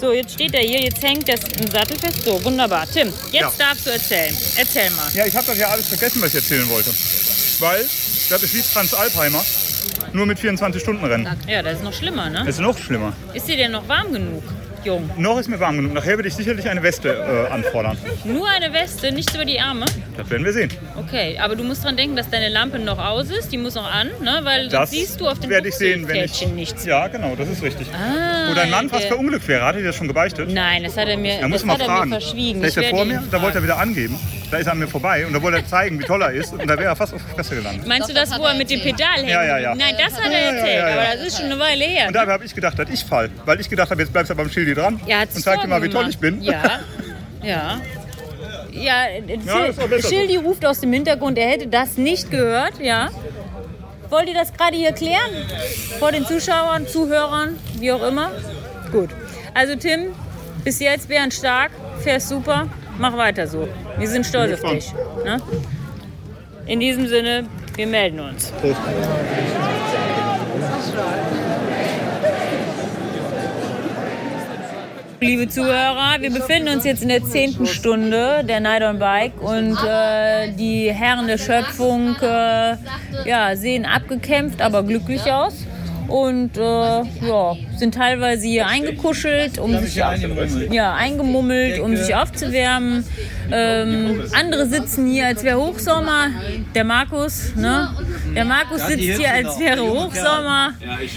[0.00, 2.22] So, jetzt steht er hier, jetzt hängt das im Sattel fest.
[2.24, 2.86] So, wunderbar.
[2.92, 3.50] Tim, jetzt Ja.
[3.58, 4.36] darfst du erzählen.
[4.56, 5.08] Erzähl mal.
[5.14, 6.90] Ja, ich habe das ja alles vergessen, was ich erzählen wollte.
[7.60, 7.86] Weil
[8.28, 9.42] das ist wie Transalpheimer,
[10.12, 11.26] nur mit 24-Stunden-Rennen.
[11.48, 12.40] Ja, das ist noch schlimmer, ne?
[12.44, 13.14] Das ist noch schlimmer.
[13.32, 14.42] Ist dir denn noch warm genug,
[14.86, 15.10] Jung?
[15.18, 15.92] Noch ist mir warm genug.
[15.94, 17.08] Nachher werde ich sicherlich eine Weste
[17.48, 17.98] äh, anfordern.
[18.24, 19.84] Nur eine Weste, nichts über die Arme?
[20.16, 20.70] Das werden wir sehen.
[20.96, 23.52] Okay, aber du musst dran denken, dass deine Lampe noch aus ist.
[23.52, 24.40] Die muss noch an, ne?
[24.42, 26.46] Weil Das siehst du auf dem werde ich sehen, wenn ich.
[26.48, 26.84] Nichts.
[26.86, 27.88] Ja, genau, das ist richtig.
[27.92, 30.50] Ah, Wo dein Mann fast der- verunglückt wäre, hatte ich das schon gebeichtet?
[30.52, 32.10] Nein, das hat er mir, Da muss das man hat er fragen.
[32.10, 32.60] mir verschwiegen.
[32.60, 34.18] Ich ist er werde vor mir, da wollte er wieder angeben.
[34.50, 36.52] Da ist er an mir vorbei und da wollte er zeigen, wie toll er ist.
[36.52, 37.86] Und da wäre er fast auf die Fresse gelandet.
[37.86, 39.28] Meinst du das, wo er mit dem Pedal hängt?
[39.28, 39.74] Ja, ja, ja.
[39.74, 42.06] Nein, das hat er erzählt, aber das ist schon eine Weile her.
[42.08, 43.30] Und dabei habe ich gedacht, dass ich fall.
[43.44, 45.82] Weil ich gedacht habe, jetzt bleibst du beim Schildi dran Ja, und zeig dir mal,
[45.82, 46.40] wie toll ich bin.
[46.42, 46.80] Ja,
[47.42, 47.80] ja.
[48.72, 49.06] Ja,
[49.44, 50.00] Ja.
[50.02, 53.08] Schildi ruft aus dem Hintergrund, er hätte das nicht gehört, ja.
[54.10, 55.30] Wollt ihr das gerade hier klären?
[55.98, 58.30] Vor den Zuschauern, Zuhörern, wie auch immer?
[58.92, 59.10] Gut.
[59.54, 60.14] Also Tim,
[60.62, 61.70] bis jetzt Bären stark,
[62.02, 63.68] fährst super, mach weiter so.
[63.98, 64.92] Wir sind stolz auf dich.
[65.24, 65.38] Ne?
[66.66, 68.52] In diesem Sinne, wir melden uns.
[75.20, 79.76] Liebe Zuhörer, wir befinden uns jetzt in der zehnten Stunde der Night on Bike und
[79.84, 82.76] äh, die Herren der Schöpfung äh,
[83.24, 85.66] ja, sehen abgekämpft, aber glücklich aus
[86.08, 93.04] und äh, ja, sind teilweise hier eingekuschelt, um sich ja, eingemummelt, um sich aufzuwärmen.
[93.50, 96.30] Ähm, andere sitzen hier, als wäre Hochsommer.
[96.74, 97.90] Der Markus, ne?
[98.34, 100.74] Der Markus sitzt hier, als wäre Hochsommer.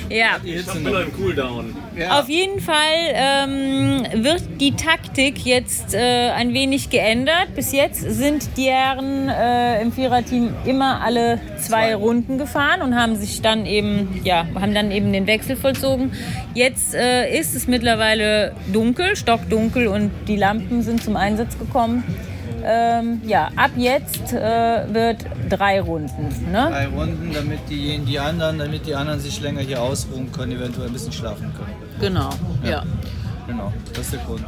[0.09, 0.99] Ja, ich Hitze noch.
[0.99, 1.75] im Cooldown.
[2.07, 2.75] Auf jeden Fall
[3.13, 7.55] ähm, wird die Taktik jetzt äh, ein wenig geändert.
[7.55, 13.15] Bis jetzt sind die Herren äh, im Viererteam immer alle zwei Runden gefahren und haben
[13.15, 16.11] sich dann eben, ja, haben dann eben den Wechsel vollzogen.
[16.53, 22.03] Jetzt äh, ist es mittlerweile dunkel, stockdunkel und die Lampen sind zum Einsatz gekommen.
[22.63, 26.51] Ähm, ja, ab jetzt äh, wird drei Runden.
[26.51, 26.67] Ne?
[26.69, 30.87] Drei Runden, damit die, die anderen, damit die anderen sich länger hier ausruhen können, eventuell
[30.87, 31.88] ein bisschen schlafen können.
[31.99, 32.29] Genau,
[32.63, 32.83] ja.
[33.47, 34.45] Genau, das ist der Grund.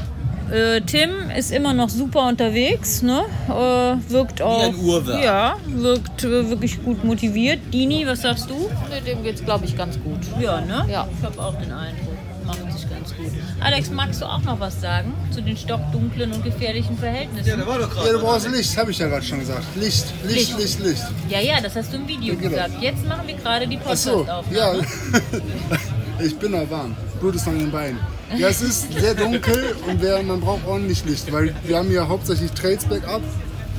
[0.52, 3.24] Äh, Tim ist immer noch super unterwegs, ne?
[3.48, 4.66] Äh, wirkt auch.
[4.66, 5.24] ein Uhrwerk.
[5.24, 7.60] Ja, wirkt äh, wirklich gut motiviert.
[7.74, 8.70] Dini, was sagst du?
[9.06, 10.20] Dem geht's, glaube ich, ganz gut.
[10.42, 10.86] Ja, ne?
[10.92, 11.08] Ja.
[11.18, 12.18] Ich habe auch den Eindruck.
[12.46, 13.32] Macht sich ganz gut.
[13.62, 17.48] Alex, magst du auch noch was sagen zu den stockdunklen und gefährlichen Verhältnissen?
[17.48, 19.64] Ja, Ja, du brauchst Licht, habe ich ja gerade schon gesagt.
[19.80, 21.04] Licht, Licht, Licht, Licht.
[21.30, 22.50] Ja, ja, das hast du im Video genau.
[22.50, 22.82] gesagt.
[22.82, 24.74] Jetzt machen wir gerade die Ach so, ja.
[26.23, 26.95] Ich bin noch warm.
[27.19, 27.99] Blut ist in den Beinen.
[28.38, 32.07] Ja, es ist sehr dunkel und wir, man braucht ordentlich Licht, weil wir haben hier
[32.07, 33.21] hauptsächlich Trails bergab,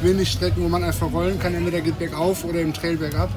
[0.03, 1.55] wenig Strecken, wo man einfach rollen kann.
[1.55, 3.31] Entweder geht bergauf oder im Trail bergab.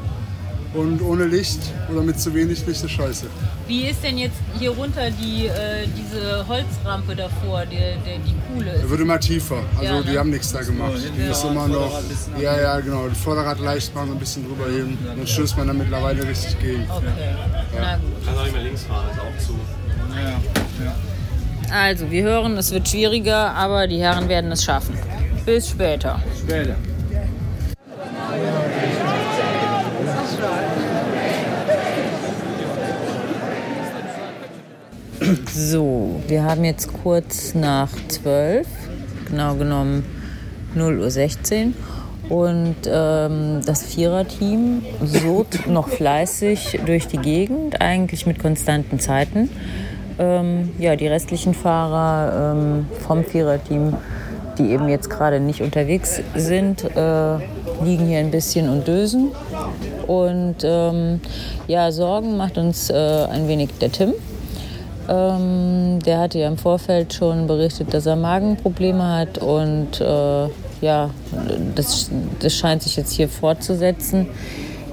[0.75, 1.59] Und ohne Licht
[1.91, 3.27] oder mit zu wenig Licht ist scheiße.
[3.67, 8.71] Wie ist denn jetzt hier runter die, äh, diese Holzrampe davor, der, der, die coole?
[8.71, 9.63] Er wird immer tiefer.
[9.77, 10.05] Also Ja, ne?
[10.11, 10.93] die haben nichts da gemacht.
[11.17, 12.01] Die ist Vorderrad, immer noch.
[12.41, 13.07] Ja, ja, genau.
[13.07, 14.97] Das Vorderrad leicht machen, so ein bisschen drüber heben.
[15.05, 16.83] Dann stößt man da mittlerweile richtig gegen.
[16.89, 17.05] Okay.
[17.79, 18.25] Na gut.
[18.25, 19.59] Kann auch nicht mehr links fahren, ist auch zu.
[21.73, 24.97] Also, wir hören, es wird schwieriger, aber die Herren werden es schaffen.
[25.45, 26.21] Bis später.
[26.38, 26.75] Später.
[35.54, 38.67] So, wir haben jetzt kurz nach 12,
[39.30, 40.04] genau genommen
[40.75, 41.73] 0.16 Uhr.
[42.28, 49.49] Und ähm, das Viererteam surrt noch fleißig durch die Gegend, eigentlich mit konstanten Zeiten.
[50.17, 53.93] Ähm, ja, die restlichen Fahrer ähm, vom Viererteam,
[54.58, 57.36] die eben jetzt gerade nicht unterwegs sind, äh,
[57.84, 59.32] liegen hier ein bisschen und dösen.
[60.08, 61.21] Und ähm,
[61.67, 64.13] ja, Sorgen macht uns äh, ein wenig der Tim.
[65.07, 70.47] Ähm, der hatte ja im Vorfeld schon berichtet, dass er Magenprobleme hat und äh,
[70.81, 71.09] ja,
[71.75, 74.27] das, das scheint sich jetzt hier fortzusetzen.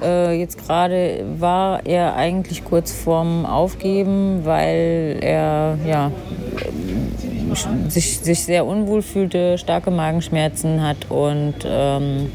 [0.02, 6.10] Äh, jetzt gerade war er eigentlich kurz vorm Aufgeben, weil er ja,
[7.88, 12.30] sich, sich sehr unwohl fühlte, starke Magenschmerzen hat und ähm,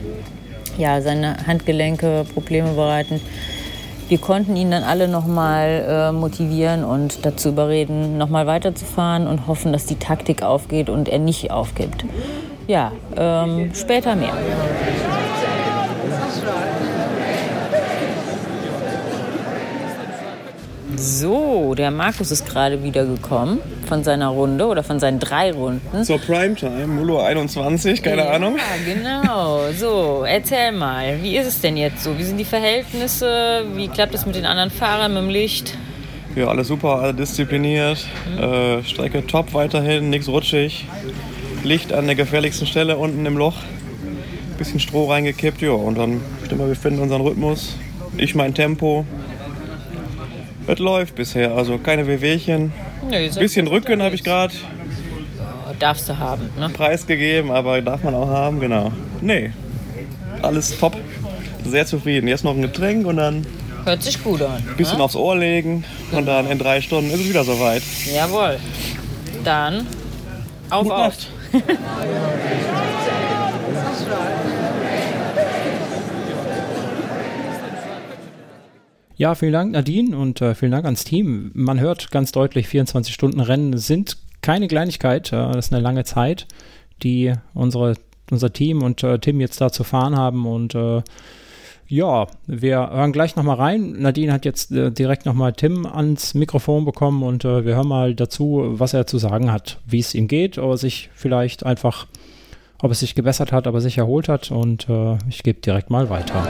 [0.77, 3.19] ja, seine Handgelenke Probleme bereiten.
[4.09, 9.73] Wir konnten ihn dann alle nochmal äh, motivieren und dazu überreden, nochmal weiterzufahren und hoffen,
[9.73, 12.05] dass die Taktik aufgeht und er nicht aufgibt.
[12.67, 14.33] Ja, ähm, später mehr.
[20.99, 26.03] So, der Markus ist gerade wieder gekommen von seiner Runde oder von seinen drei Runden.
[26.03, 28.57] Zur Primetime, Mulo 21, keine ja, Ahnung.
[28.57, 29.71] Ja, genau.
[29.77, 32.17] So, erzähl mal, wie ist es denn jetzt so?
[32.17, 33.63] Wie sind die Verhältnisse?
[33.75, 35.77] Wie klappt es mit den anderen Fahrern, mit dem Licht?
[36.35, 38.03] Ja, alles super, alle diszipliniert.
[38.35, 38.43] Mhm.
[38.43, 40.87] Äh, Strecke top weiterhin, nichts rutschig.
[41.63, 43.57] Licht an der gefährlichsten Stelle unten im Loch.
[44.57, 45.73] Bisschen Stroh reingekippt, ja.
[45.73, 46.21] Und dann,
[46.57, 47.75] mal, wir finden unseren Rhythmus.
[48.17, 49.05] Ich mein Tempo.
[50.67, 52.73] Es läuft bisher, also keine Wehwehchen.
[53.09, 54.53] Nee, Bisschen Rücken habe ich gerade
[55.79, 56.49] darfst du haben.
[56.57, 56.69] Ne?
[56.69, 58.91] preisgegeben, aber darf man auch haben, genau.
[59.21, 59.51] Nee,
[60.41, 60.97] alles top.
[61.63, 62.27] Sehr zufrieden.
[62.27, 63.45] Jetzt noch ein Getränk und dann
[63.85, 64.63] Hört sich gut an.
[64.67, 65.03] ein bisschen ne?
[65.03, 65.83] aufs Ohr legen.
[66.11, 67.81] Und dann in drei Stunden ist es wieder soweit.
[68.13, 68.57] Jawohl.
[69.43, 69.85] Dann
[70.69, 71.13] auf, Gute auf.
[79.19, 81.49] Ja, vielen Dank Nadine und äh, vielen Dank ans Team.
[81.55, 85.33] Man hört ganz deutlich, 24-Stunden-Rennen sind keine Kleinigkeit.
[85.33, 86.45] Äh, das ist eine lange Zeit,
[87.01, 87.95] die unsere,
[88.29, 90.45] unser Team und äh, Tim jetzt da zu fahren haben.
[90.45, 91.01] Und äh,
[91.87, 93.93] ja, wir hören gleich nochmal rein.
[93.93, 98.13] Nadine hat jetzt äh, direkt nochmal Tim ans Mikrofon bekommen und äh, wir hören mal
[98.13, 102.05] dazu, was er zu sagen hat, wie es ihm geht, ob er sich vielleicht einfach,
[102.83, 104.51] ob es sich gebessert hat, ob er sich erholt hat.
[104.51, 104.85] Und
[105.27, 106.47] ich gebe direkt mal weiter.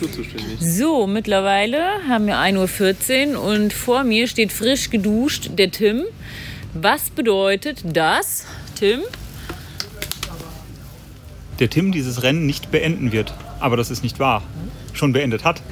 [0.00, 0.58] Bist du zuständig?
[0.60, 1.78] So, mittlerweile
[2.08, 6.02] haben wir 1.14 Uhr und vor mir steht frisch geduscht der Tim.
[6.74, 8.44] Was bedeutet das,
[8.78, 9.00] Tim?
[11.60, 13.32] der Tim dieses Rennen nicht beenden wird.
[13.60, 14.42] Aber das ist nicht wahr.
[14.92, 15.62] Schon beendet hat.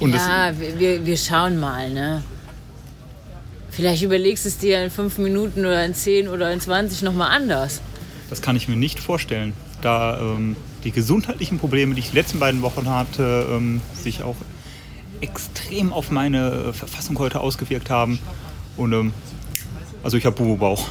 [0.00, 2.24] Und ja, wir- wir, schauen mal, ne?
[3.70, 7.30] Vielleicht überlegst du es dir in fünf Minuten oder in zehn oder in 20 nochmal
[7.30, 7.80] anders.
[8.30, 9.52] das kann ich mir nicht vorstellen.
[9.82, 14.36] Da ähm, die gesundheitlichen Probleme, die ich die letzten beiden Wochen hatte, ähm, sich auch
[15.20, 18.18] extrem auf meine äh, Verfassung heute ausgewirkt haben.
[18.76, 19.12] Und ähm,
[20.02, 20.86] also ich habe Bubu-Bauch.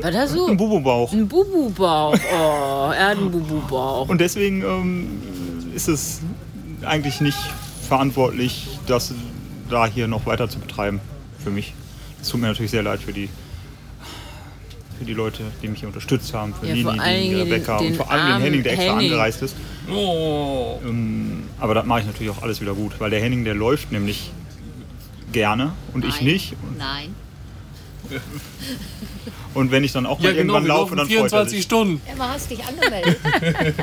[0.00, 0.46] Was hast du?
[0.46, 1.12] Ein Bubu-Bauch.
[1.12, 2.14] Ein Bubu-Bauch.
[2.14, 4.08] Oh, er hat einen Bubu-Bauch.
[4.08, 5.22] Und deswegen ähm,
[5.74, 6.20] ist es
[6.84, 7.38] eigentlich nicht
[7.88, 9.12] verantwortlich, das
[9.68, 11.00] da hier noch weiter zu betreiben
[11.42, 11.74] für mich.
[12.20, 13.28] Es tut mir natürlich sehr leid für die,
[14.98, 17.88] für die Leute, die mich hier unterstützt haben, für Ja, allen die Dingen Rebecca den
[17.88, 19.10] und vor allem den Henning, der extra Henning.
[19.10, 19.56] angereist ist.
[19.90, 20.78] Oh.
[20.84, 23.92] Ähm, aber das mache ich natürlich auch alles wieder gut, weil der Henning, der läuft
[23.92, 24.30] nämlich
[25.32, 26.54] gerne und ich nicht.
[26.76, 27.14] Nein.
[29.54, 31.56] Und wenn ich dann auch mal Ja, genau, irgendwann wir laufe, dann freut er 24
[31.56, 31.64] sich.
[31.64, 32.00] Stunden.
[32.06, 33.18] Emma, hast dich angemeldet?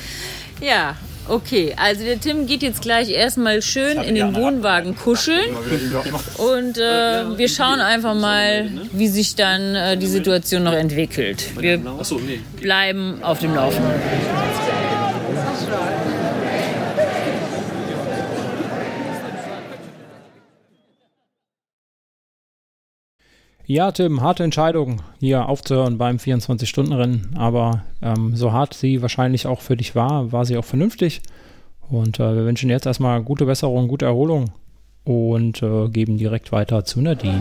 [0.60, 0.96] Ja,
[1.28, 1.74] okay.
[1.76, 5.54] Also der Tim geht jetzt gleich erstmal schön in den Wohnwagen kuscheln.
[6.38, 11.44] Und äh, wir schauen einfach mal, wie sich dann äh, die Situation noch entwickelt.
[11.58, 11.80] Wir
[12.60, 13.92] bleiben auf dem Laufenden.
[23.66, 27.30] Ja, Tim, harte Entscheidung, hier aufzuhören beim 24-Stunden-Rennen.
[27.38, 31.22] Aber ähm, so hart sie wahrscheinlich auch für dich war, war sie auch vernünftig.
[31.88, 34.50] Und äh, wir wünschen jetzt erstmal gute Besserung, gute Erholung
[35.04, 37.40] und äh, geben direkt weiter zu Nadine.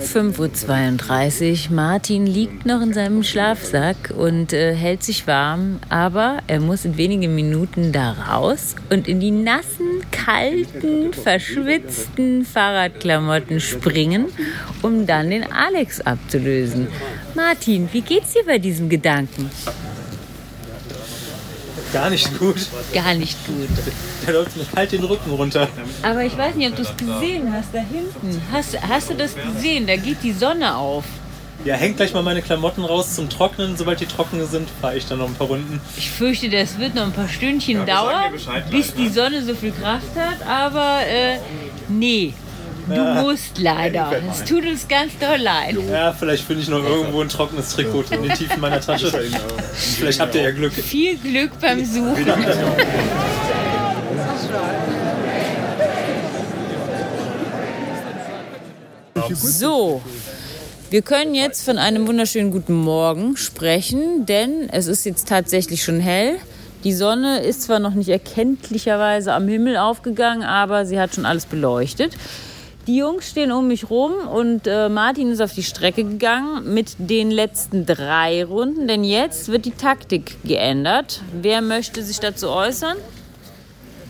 [0.00, 1.74] 5.32 Uhr.
[1.74, 6.96] Martin liegt noch in seinem Schlafsack und äh, hält sich warm, aber er muss in
[6.96, 14.26] wenigen Minuten da raus und in die nassen, kalten, verschwitzten Fahrradklamotten springen,
[14.82, 16.88] um dann den Alex abzulösen.
[17.34, 19.50] Martin, wie geht's dir bei diesem Gedanken?
[21.92, 22.56] Gar nicht gut.
[22.92, 23.68] Gar nicht gut.
[24.24, 25.68] Da läuft mir kalt den Rücken runter.
[26.02, 28.40] Aber ich weiß nicht, ob du es gesehen hast, da hinten.
[28.52, 29.86] Hast, hast du das gesehen?
[29.86, 31.04] Da geht die Sonne auf.
[31.64, 33.76] Ja, hängt gleich mal meine Klamotten raus zum Trocknen.
[33.76, 35.80] Sobald die trocken sind, fahre ich dann noch ein paar Runden.
[35.96, 39.54] Ich fürchte, das wird noch ein paar Stündchen Ja, dauern, bis gleich, die Sonne so
[39.54, 40.46] viel Kraft hat.
[40.46, 41.38] Aber äh,
[41.88, 42.32] nee,
[42.88, 44.12] du musst leider.
[44.30, 45.76] Es tut uns ganz doll leid.
[45.90, 49.10] Ja, vielleicht finde ich noch irgendwo ein trockenes Trikot in den Tiefen meiner Tasche.
[49.72, 50.72] Vielleicht habt ihr ja Glück.
[50.72, 52.26] Viel Glück beim Suchen.
[59.34, 60.02] So,
[60.90, 66.00] wir können jetzt von einem wunderschönen guten Morgen sprechen, denn es ist jetzt tatsächlich schon
[66.00, 66.36] hell.
[66.82, 71.46] Die Sonne ist zwar noch nicht erkenntlicherweise am Himmel aufgegangen, aber sie hat schon alles
[71.46, 72.14] beleuchtet.
[72.90, 76.96] Die Jungs stehen um mich rum und äh, Martin ist auf die Strecke gegangen mit
[76.98, 81.22] den letzten drei Runden, denn jetzt wird die Taktik geändert.
[81.40, 82.96] Wer möchte sich dazu äußern?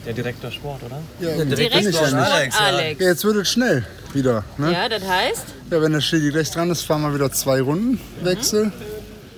[0.06, 0.96] Der Direktor Sport, oder?
[1.20, 2.32] Ja, Der Direktor Sport, nicht.
[2.32, 2.64] Alex, ja.
[2.64, 3.00] Alex.
[3.02, 4.44] Ja, jetzt wird es schnell wieder.
[4.56, 4.72] Ne?
[4.72, 5.44] Ja, das heißt?
[5.70, 8.72] Ja, wenn der Schildi gleich dran ist, fahren wir wieder zwei Runden Wechsel.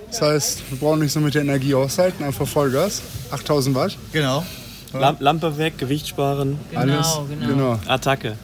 [0.06, 3.02] Das heißt, wir brauchen nicht so mit der Energie aushalten, einfach Vollgas.
[3.32, 3.98] 8000 Watt.
[4.12, 4.46] Genau.
[4.92, 6.60] Lam Lampe weg, Gewicht sparen.
[6.76, 7.18] Alles.
[7.40, 7.80] Genau.
[7.88, 8.36] Attacke.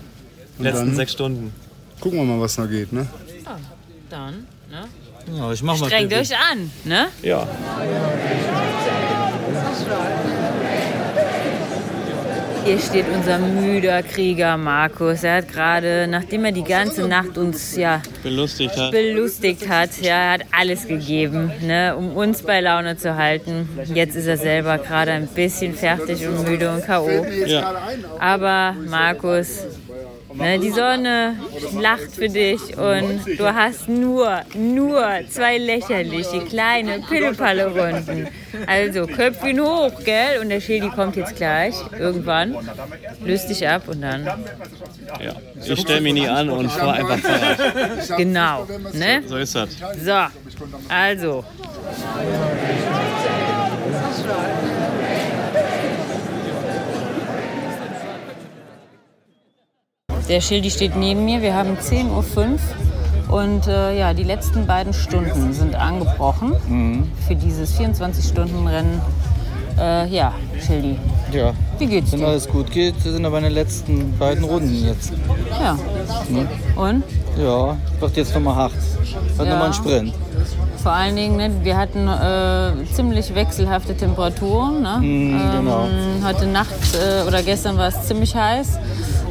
[0.59, 1.53] Und Letzten dann- sechs Stunden.
[2.01, 2.93] Gucken wir mal, was noch geht.
[2.93, 3.07] Ne?
[3.45, 3.59] Ja,
[4.11, 4.85] dann, ne?
[5.37, 7.09] Ja, ich mach mal Strengt euch an, ne?
[7.23, 7.47] Ja.
[12.65, 15.23] Hier steht unser müder Krieger Markus.
[15.25, 18.91] Er hat gerade, nachdem er die ganze Nacht uns ja Belustigt hat.
[18.93, 23.67] belustigt hat, ja, er hat alles gegeben, ne, um uns bei Laune zu halten.
[23.95, 27.25] Jetzt ist er selber gerade ein bisschen fertig und müde und K.O.
[27.47, 27.75] Ja.
[28.21, 29.61] Aber Markus,
[30.39, 31.37] ne, die Sonne
[31.81, 38.29] lacht für dich und du hast nur, nur zwei lächerliche kleine Pillepalle-Runden.
[38.67, 40.41] Also Köpfchen hoch, gell?
[40.41, 42.57] Und der Schädi kommt jetzt gleich, irgendwann.
[43.25, 44.25] Löst dich ab und dann.
[44.25, 45.33] Ja.
[45.65, 48.17] Ich stelle mich nie an und fahre einfach Fahrrad.
[48.17, 49.23] Genau, ne?
[49.27, 49.71] So ist das.
[50.03, 50.27] So,
[50.89, 51.45] also.
[60.29, 61.41] Der Schildi steht neben mir.
[61.43, 62.59] Wir haben 10.05
[63.29, 67.11] Uhr und äh, ja, die letzten beiden Stunden sind angebrochen Mhm.
[67.27, 69.01] für dieses 24-Stunden-Rennen.
[69.79, 70.33] Äh, ja,
[70.67, 70.99] Schildi.
[71.33, 71.53] Ja.
[71.79, 72.29] Wie geht's Wenn dir?
[72.29, 75.13] alles gut geht, sind aber meine letzten beiden Runden jetzt.
[75.61, 75.75] Ja.
[76.29, 76.47] Ne?
[76.77, 77.05] Und?
[77.41, 78.73] Ja, wird jetzt nochmal hart.
[79.37, 79.53] Wird Ja.
[79.55, 80.13] nochmal ein Sprint.
[80.83, 84.83] Vor allen Dingen, ne, wir hatten äh, ziemlich wechselhafte Temperaturen.
[84.83, 84.99] Ne?
[85.01, 85.87] Mm, genau.
[86.25, 88.79] heute Nacht äh, oder gestern war es ziemlich heiß.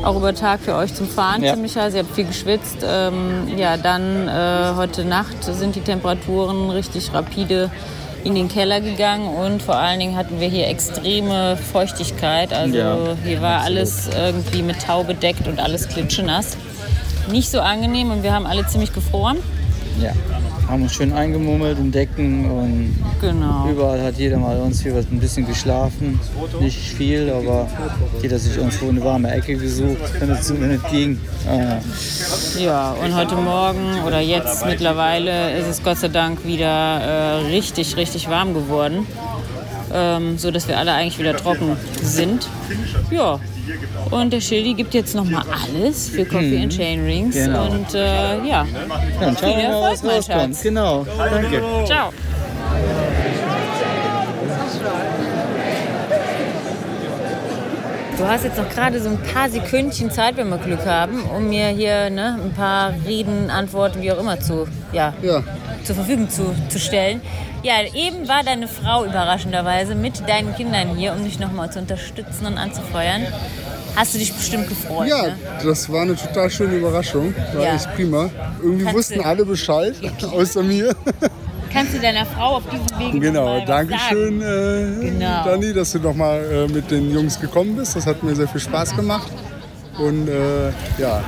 [0.08, 1.54] Auch über Tag für euch zum Fahren Ja.
[1.54, 1.94] ziemlich heiß.
[1.94, 2.78] Ihr habt viel geschwitzt.
[2.82, 7.70] Ähm, ja, dann äh, heute Nacht sind die Temperaturen richtig rapide
[8.24, 12.54] in den Keller gegangen und vor allen Dingen hatten wir hier extreme Feuchtigkeit.
[12.54, 13.78] Also Ja, hier war absolut.
[13.80, 16.56] alles irgendwie mit Tau bedeckt und alles klitschenass.
[17.30, 19.40] Nicht so angenehm und wir haben alle ziemlich gefroren.
[20.02, 20.12] Ja.
[20.68, 23.70] Haben uns schön eingemummelt in Decken und Genau.
[23.72, 26.20] überall hat jeder mal uns hier was ein bisschen geschlafen.
[26.60, 27.68] Nicht viel, aber
[28.22, 31.20] jeder sich irgendwo eine warme Ecke gesucht, wenn es, es ging.
[31.50, 31.78] Ah,
[32.60, 37.96] Ja, und heute Morgen oder jetzt mittlerweile ist es Gott sei Dank wieder äh, richtig,
[37.96, 39.08] richtig warm geworden.
[39.94, 42.48] Ähm, so dass wir alle eigentlich wieder trocken sind.
[43.12, 43.40] Ja.
[44.12, 46.64] Und der Schildi gibt jetzt nochmal alles für Coffee Mhm.
[46.64, 47.36] and Chain Rings.
[47.36, 47.70] Genau.
[47.70, 48.66] Und äh, ja,
[49.20, 50.24] Dann schauen viel Erfolg, mein.
[50.24, 50.64] Schatz.
[50.64, 51.06] Genau.
[51.18, 51.62] Danke.
[51.86, 52.12] Ciao.
[58.18, 61.50] Du hast jetzt noch gerade so ein paar Sekündchen Zeit, wenn wir Glück haben, um
[61.50, 65.14] mir hier ne, ein paar Reden, Antworten, wie auch immer zu, ja,
[65.88, 67.22] zur Verfügung zu, zu stellen.
[67.64, 72.46] Ja, eben war deine Frau überraschenderweise mit deinen Kindern hier, um dich nochmal zu unterstützen
[72.46, 73.24] und anzufeuern.
[73.96, 75.36] Hast du dich bestimmt gefreut, Ja, ne?
[75.64, 77.34] das war eine total schöne Überraschung.
[77.56, 77.76] War Ja.
[77.76, 78.30] echt prima.
[78.62, 79.96] Irgendwie Kannst wussten alle Bescheid,
[80.32, 80.96] außer mir.
[81.74, 85.02] Kannst du deiner Frau auf diesem Weg Genau, Dankeschön, sagen?
[85.02, 85.44] äh, Genau.
[85.46, 87.96] Dani, dass du nochmal äh, mit den Jungs gekommen bist.
[87.96, 89.32] Das hat mir sehr viel Spaß gemacht.
[89.98, 90.70] Und äh,
[91.00, 91.22] ja.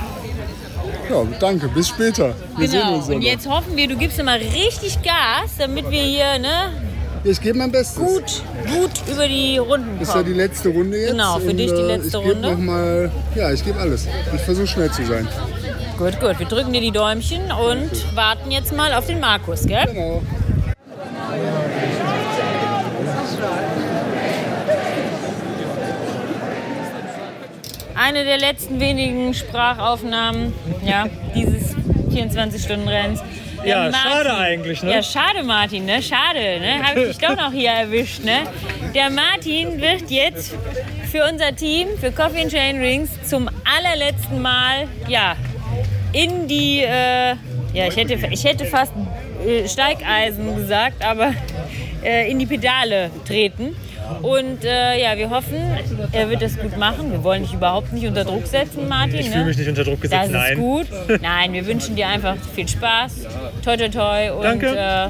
[1.09, 2.33] Ja, danke, bis später.
[2.57, 5.89] Wir sehen Genau, uns ja und jetzt hoffen wir, du gibst immer richtig Gas, damit
[5.89, 6.71] wir hier ne,
[7.23, 7.97] Ich gebe mein Bestes.
[7.97, 10.33] gut, gut über die Runden Das ist ja kommen.
[10.33, 11.11] die letzte Runde jetzt.
[11.11, 12.51] Genau, für und, dich die äh, letzte ich Runde.
[12.51, 14.07] Noch mal, ja, ich gebe alles.
[14.35, 15.27] Ich versuche schnell zu sein.
[15.97, 19.85] Gut, gut, wir drücken dir die Däumchen und warten jetzt mal auf den Markus, gell?
[19.87, 20.21] Genau.
[28.09, 30.51] Eine der letzten wenigen Sprachaufnahmen
[30.83, 31.75] ja, dieses
[32.09, 33.21] 24-Stunden-Rennens.
[33.63, 34.93] Der Ja, schade eigentlich, ne?
[34.95, 36.01] Ja, schade, Martin, ne?
[36.01, 36.81] Schade, ne?
[36.83, 38.47] Habe ich dich doch noch hier erwischt, ne?
[38.95, 40.55] Der Martin wird jetzt
[41.11, 45.35] für unser Team, für Coffee and Chain Rings, zum allerletzten Mal, ja,
[46.11, 47.35] in die, äh,
[47.73, 48.93] ja, ich hätte, ich hätte fast
[49.45, 51.35] äh, Steigeisen gesagt, aber
[52.03, 53.75] äh, in die Pedale treten.
[54.21, 55.57] Und äh, ja, wir hoffen,
[56.11, 57.11] er wird das gut machen.
[57.11, 59.19] Wir wollen dich überhaupt nicht unter Druck setzen, Martin.
[59.19, 59.33] Ich ne?
[59.33, 60.57] fühle mich nicht unter Druck gesetzt, Das ist nein.
[60.57, 60.87] gut.
[61.21, 63.27] Nein, wir wünschen dir einfach viel Spaß.
[63.63, 64.31] Toi, toi, toi.
[64.31, 64.75] Und Danke.
[64.75, 65.09] Äh,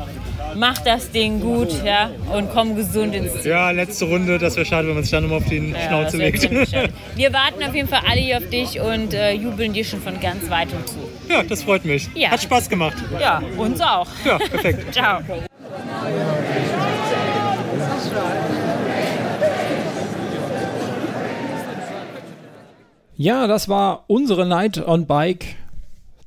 [0.56, 2.10] mach das Ding gut, ja.
[2.34, 3.52] Und komm gesund ins Ziel.
[3.52, 6.18] Ja, letzte Runde, das wäre schade, wenn man sich dann nochmal auf die Ja, Schnauze
[6.18, 6.50] legt.
[7.16, 10.20] Wir warten auf jeden Fall alle hier auf dich und äh, jubeln dir schon von
[10.20, 10.98] ganz weitem zu.
[11.30, 12.10] Ja, das freut mich.
[12.16, 12.32] Ja.
[12.32, 12.98] Hat Spaß gemacht.
[13.20, 14.08] Ja, uns auch.
[14.26, 14.86] Ja, perfekt.
[14.94, 15.20] Ciao.
[23.22, 25.58] Ja, das war unsere Night on Bike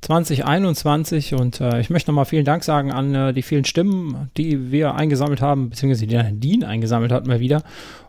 [0.03, 4.71] 2021 und äh, ich möchte nochmal vielen Dank sagen an äh, die vielen Stimmen, die
[4.71, 7.63] wir eingesammelt haben, beziehungsweise die Nadine eingesammelt hat mal wieder.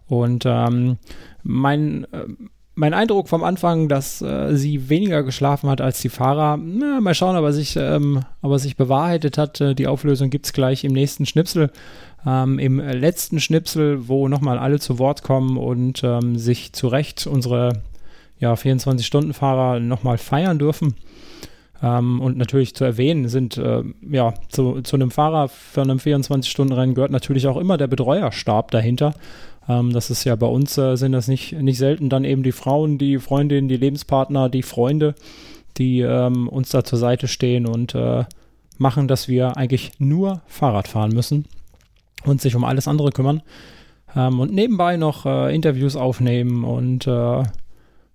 [0.09, 0.97] Und ähm,
[1.43, 2.25] mein, äh,
[2.75, 7.15] mein Eindruck vom Anfang, dass äh, sie weniger geschlafen hat als die Fahrer, na, mal
[7.15, 9.61] schauen, ob er sich, ähm, ob er sich bewahrheitet hat.
[9.61, 11.71] Äh, die Auflösung gibt es gleich im nächsten Schnipsel.
[12.27, 17.27] Ähm, Im letzten Schnipsel, wo nochmal alle zu Wort kommen und ähm, sich zu Recht
[17.27, 17.81] unsere
[18.43, 20.95] ja, 24-Stunden-Fahrer nochmal feiern dürfen.
[21.81, 26.93] Ähm, und natürlich zu erwähnen sind, äh, ja, zu, zu einem Fahrer für einem 24-Stunden-Rennen
[26.93, 29.13] gehört natürlich auch immer der Betreuerstab dahinter.
[29.69, 32.51] Ähm, das ist ja bei uns, äh, sind das nicht, nicht selten dann eben die
[32.51, 35.15] Frauen, die Freundinnen, die Lebenspartner, die Freunde,
[35.77, 38.25] die ähm, uns da zur Seite stehen und äh,
[38.77, 41.45] machen, dass wir eigentlich nur Fahrrad fahren müssen
[42.25, 43.41] und sich um alles andere kümmern.
[44.15, 47.43] Ähm, und nebenbei noch äh, Interviews aufnehmen und äh,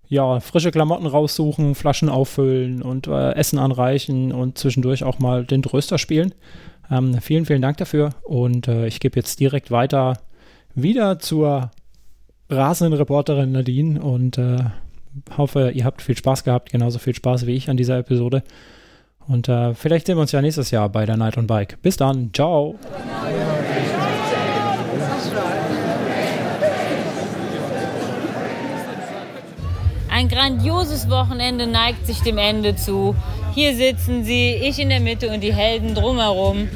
[0.08, 5.62] ja, frische Klamotten raussuchen, Flaschen auffüllen und äh, Essen anreichen und zwischendurch auch mal den
[5.62, 6.34] Tröster spielen.
[6.90, 10.14] Ähm, vielen, vielen Dank dafür und äh, ich gebe jetzt direkt weiter
[10.74, 11.70] wieder zur
[12.48, 14.58] rasenden Reporterin Nadine und äh,
[15.36, 18.42] hoffe, ihr habt viel Spaß gehabt, genauso viel Spaß wie ich an dieser Episode.
[19.26, 21.76] Und äh, vielleicht sehen wir uns ja nächstes Jahr bei der Night on Bike.
[21.82, 22.76] Bis dann, ciao.
[30.18, 33.14] Ein grandioses Wochenende neigt sich dem Ende zu.
[33.54, 36.66] Hier sitzen sie, ich in der Mitte und die Helden drumherum.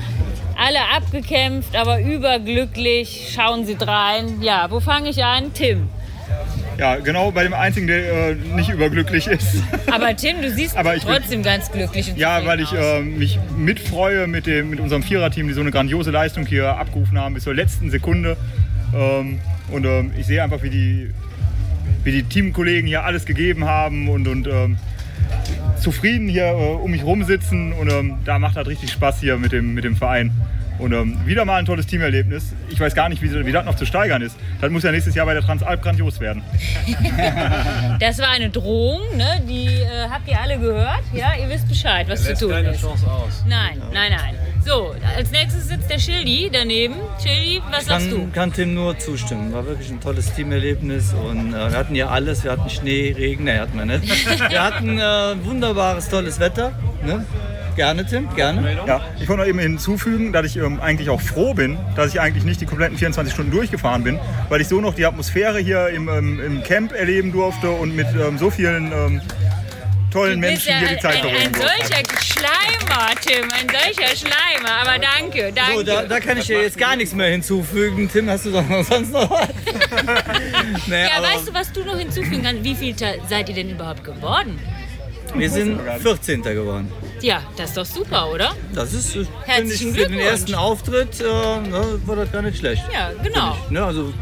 [0.57, 3.32] Alle abgekämpft, aber überglücklich.
[3.34, 4.40] Schauen Sie drein.
[4.43, 5.53] Ja, wo fange ich an?
[5.55, 5.88] Tim.
[6.78, 9.57] Ja, genau bei dem einzigen, der äh, nicht überglücklich ist.
[9.93, 13.40] Aber Tim, du siehst Aber ich bin- trotzdem ganz glücklich Ja, weil ich äh, mich
[13.57, 17.43] mitfreue mit, dem, mit unserem Viererteam, die so eine grandiose Leistung hier abgerufen haben bis
[17.43, 18.36] zur letzten Sekunde.
[18.95, 19.40] Ähm,
[19.72, 21.11] und ähm, ich sehe einfach, wie die,
[22.05, 24.77] wie die Teamkollegen hier alles gegeben haben und, und ähm,
[25.81, 27.73] zufrieden hier äh, um mich rum sitzen.
[27.73, 30.33] Und ähm, da macht das richtig Spaß hier mit dem, mit dem Verein.
[30.79, 32.55] Und ähm, wieder mal ein tolles Teamerlebnis.
[32.71, 34.37] Ich weiß gar nicht, wie, wie das noch zu steigern ist.
[34.61, 36.43] Das muss ja nächstes Jahr bei der Transalp grandios werden.
[38.01, 39.41] Das war eine Drohung, ne?
[39.49, 41.03] die äh, habt ihr alle gehört.
[41.13, 42.81] Ja, ihr wisst Bescheid, was zu tun keine ist.
[42.81, 43.45] Chance aus.
[43.47, 44.35] Nein, nein, nein.
[44.65, 46.95] So, als nächstes sitzt der Schildi daneben.
[47.21, 48.19] Schildi, was Ich sagst du?
[48.19, 49.53] kann, kann Tim nur zustimmen.
[49.53, 52.45] War wirklich ein tolles Teamerlebnis und äh, wir hatten ja alles.
[52.45, 54.03] Wir hatten Schnee, Regen, ne, hatten wir nicht.
[54.51, 56.73] Wir hatten äh, wunderbares, tolles Wetter.
[57.05, 57.25] Ne?
[57.75, 58.77] Gerne, Tim, gerne.
[58.87, 62.21] Ja, ich wollte noch eben hinzufügen, dass ich ähm, eigentlich auch froh bin, dass ich
[62.21, 65.89] eigentlich nicht die kompletten 24 Stunden durchgefahren bin, weil ich so noch die Atmosphäre hier
[65.89, 69.23] im, ähm, im Camp erleben durfte und mit ähm, so vielen ähm,
[70.13, 74.71] tollen Menschen hier die Zeit ein, ein solcher Schleimer, Tim, ein solcher Schleimer.
[74.83, 75.77] Aber danke, danke.
[75.77, 78.09] So, da, da kann ich dir jetzt gar nichts mehr hinzufügen.
[78.13, 79.49] Tim, hast du sonst noch was?
[80.87, 82.65] nee, ja, weißt du, was du noch hinzufügen kannst?
[82.65, 84.59] Wie viel seid ihr denn überhaupt geworden?
[85.35, 86.43] wir sind 14.
[86.43, 86.93] geworden.
[87.21, 88.53] Ja, das ist doch super, oder?
[88.75, 92.43] Das ist, äh, finde ich, Herzlichen für den ersten Auftritt äh, ne, war das gar
[92.43, 92.83] nicht schlecht.
[92.93, 93.57] Ja, genau.
[93.65, 93.85] Ich, ne?
[93.85, 94.13] Also,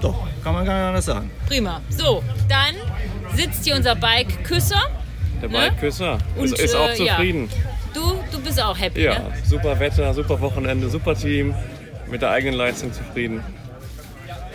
[0.00, 1.30] doch, kann man gar nicht anders sagen.
[1.46, 1.80] Prima.
[1.88, 2.74] So, dann
[3.34, 4.80] sitzt hier unser Bike-Küsser.
[5.40, 6.18] Der Ne?
[6.36, 7.14] Und, ist, ist auch äh, ja.
[7.14, 7.48] zufrieden.
[7.94, 9.32] Du, du bist auch happy, Ja, ne?
[9.44, 11.54] super Wetter, super Wochenende, super Team.
[12.08, 13.42] Mit der eigenen Leistung zufrieden.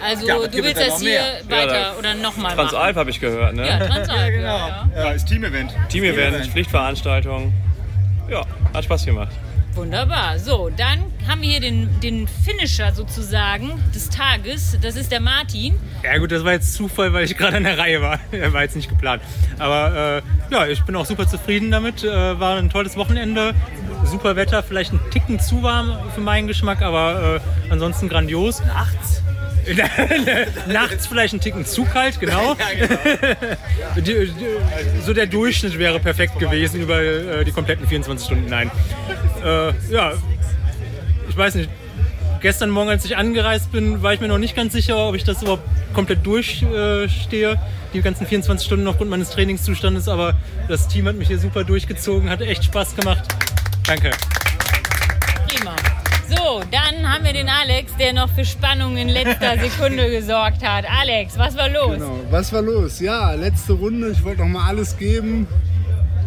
[0.03, 1.57] Also Ja, du willst das hier mehr?
[1.57, 2.67] weiter Ja, oder nochmal machen?
[2.69, 3.67] Transalp habe ich gehört, ne?
[3.67, 4.69] Ja, Transalp, ja, genau.
[4.95, 5.71] Ja, ist Team-Event.
[5.89, 6.47] Team-Event, Team-Event.
[6.51, 7.53] Pflichtveranstaltung.
[8.29, 8.41] Ja,
[8.73, 9.31] hat Spaß gemacht.
[9.75, 10.39] Wunderbar.
[10.39, 14.77] So, dann haben wir hier den, den Finisher sozusagen des Tages.
[14.81, 15.75] Das ist der Martin.
[16.03, 18.19] Ja gut, das war jetzt Zufall, weil ich gerade an der Reihe war.
[18.53, 19.21] war jetzt nicht geplant.
[19.59, 22.03] Aber äh, ja, ich bin auch super zufrieden damit.
[22.03, 23.53] Äh, war ein tolles Wochenende.
[24.05, 28.61] Super Wetter, vielleicht ein Ticken zu warm für meinen Geschmack, aber äh, ansonsten grandios.
[28.65, 29.21] Nachts?
[30.71, 32.55] Nachts vielleicht ein Ticken zu kalt, genau.
[33.97, 34.31] Die- die-
[35.03, 38.45] so der Durchschnitt wäre perfekt gewesen über äh, die kompletten 24 Stunden.
[38.49, 38.69] Nein.
[39.45, 40.13] Äh, ja,
[41.29, 41.69] ich weiß nicht.
[42.41, 45.23] Gestern Morgen, als ich angereist bin, war ich mir noch nicht ganz sicher, ob ich
[45.23, 47.59] das überhaupt komplett durchstehe.
[47.93, 50.07] die ganzen 24 Stunden aufgrund meines Trainingszustandes.
[50.07, 50.33] Aber
[50.67, 53.23] das Team hat mich hier super durchgezogen, hat echt Spaß gemacht.
[53.87, 54.11] Danke.
[55.47, 55.75] Prima.
[56.27, 60.85] So, dann haben wir den Alex, der noch für Spannung in letzter Sekunde gesorgt hat.
[60.89, 61.93] Alex, was war los?
[61.93, 62.19] Genau.
[62.31, 62.99] Was war los?
[62.99, 64.09] Ja, letzte Runde.
[64.09, 65.47] Ich wollte noch mal alles geben.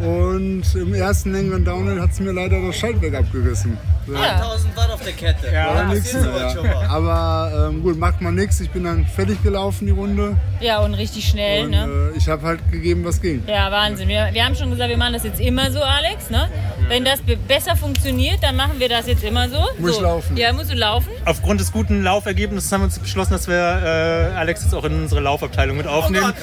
[0.01, 3.77] Und im ersten längeren Downhill hat es mir leider das Schaltwerk abgerissen.
[4.07, 4.37] Ja.
[4.37, 5.53] 1000 Watt auf der Kette.
[5.53, 6.89] War das nix mehr, ja.
[6.89, 8.59] Aber ähm, gut, macht man nichts.
[8.61, 10.35] Ich bin dann fertig gelaufen, die Runde.
[10.61, 12.11] Ja, und richtig schnell, Und, ne?
[12.15, 13.43] äh, ich habe halt gegeben, was ging.
[13.47, 14.09] Ja, Wahnsinn.
[14.09, 16.31] Wir, wir haben schon gesagt, wir machen das jetzt immer so, Alex.
[16.31, 16.49] Ne?
[16.89, 19.59] Wenn das be- besser funktioniert, dann machen wir das jetzt immer so.
[19.79, 19.97] Muss so.
[19.97, 20.37] ich laufen?
[20.39, 21.11] Ja, musst du laufen.
[21.27, 25.03] Aufgrund des guten Laufergebnisses haben wir uns beschlossen, dass wir äh, Alex jetzt auch in
[25.03, 26.33] unsere Laufabteilung mit aufnehmen.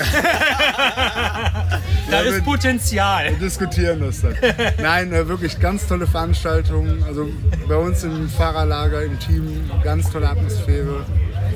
[2.09, 3.31] Da Ja, ist Potenzial.
[3.31, 4.35] Wir diskutieren das dann.
[4.81, 7.03] Nein, äh, wirklich ganz tolle Veranstaltungen.
[7.03, 7.29] Also
[7.67, 11.05] bei uns im Fahrerlager, im Team, ganz tolle Atmosphäre.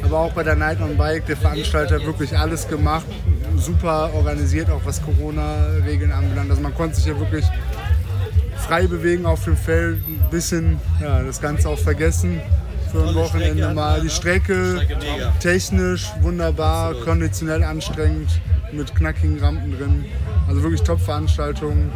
[0.03, 3.05] Aber auch bei der Night on Bike, der Veranstalter hat wirklich alles gemacht.
[3.57, 6.49] Super organisiert, auch was Corona-Regeln anbelangt.
[6.49, 7.45] Also man konnte sich ja wirklich
[8.57, 9.97] frei bewegen auf dem Feld.
[10.07, 12.41] Ein bisschen ja, das Ganze auch vergessen
[12.91, 14.01] für ein Wochenende mal.
[14.01, 14.81] Die Strecke
[15.39, 18.29] technisch wunderbar, konditionell anstrengend,
[18.73, 20.05] mit knackigen Rampen drin.
[20.47, 21.91] Also wirklich Top-Veranstaltung,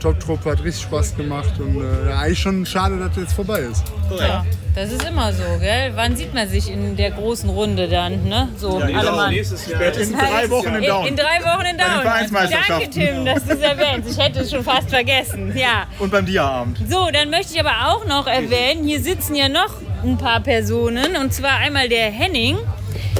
[0.00, 3.60] Top-Truppe, hat richtig Spaß gemacht und äh, ja, eigentlich schon schade, dass das jetzt vorbei
[3.60, 3.84] ist.
[4.18, 5.92] Ja, das ist immer so, gell?
[5.94, 8.48] Wann sieht man sich in der großen Runde dann, ne?
[8.56, 9.30] So Ja, alle nächstes- Mann.
[9.30, 9.82] nächstes Jahr.
[9.82, 11.02] In drei Wochen in Down.
[11.02, 12.60] In, in drei Wochen in Bei den Down.
[12.68, 14.10] Danke, Tim, dass du es erwähnst.
[14.10, 15.52] Ich hätte es schon fast vergessen.
[15.56, 15.86] Ja.
[15.98, 16.78] Und beim Dia-Abend.
[16.88, 21.14] So, dann möchte ich aber auch noch erwähnen, hier sitzen ja noch ein paar Personen
[21.16, 22.56] und zwar einmal der Henning.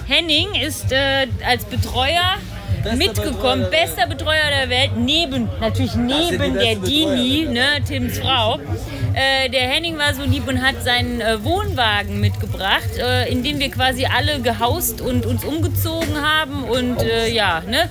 [0.09, 2.37] Henning ist äh, als Betreuer
[2.97, 8.59] mitgekommen, bester Betreuer der Welt, neben, natürlich neben der Dini, ne, Tims Frau.
[9.13, 13.59] Äh, der Henning war so lieb und hat seinen äh, Wohnwagen mitgebracht, äh, in dem
[13.59, 17.89] wir quasi alle gehaust und uns umgezogen haben und äh, ja, ne,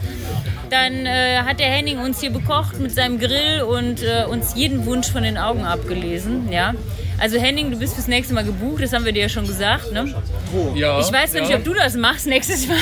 [0.70, 4.86] dann äh, hat der Henning uns hier bekocht mit seinem Grill und äh, uns jeden
[4.86, 6.52] Wunsch von den Augen abgelesen.
[6.52, 6.74] Ja.
[7.20, 9.92] Also Henning, du bist fürs nächste Mal gebucht, das haben wir dir ja schon gesagt.
[9.92, 10.14] Ne?
[10.76, 11.58] Ja, ich weiß ja nicht, ja.
[11.58, 12.78] ob du das machst nächstes Mal.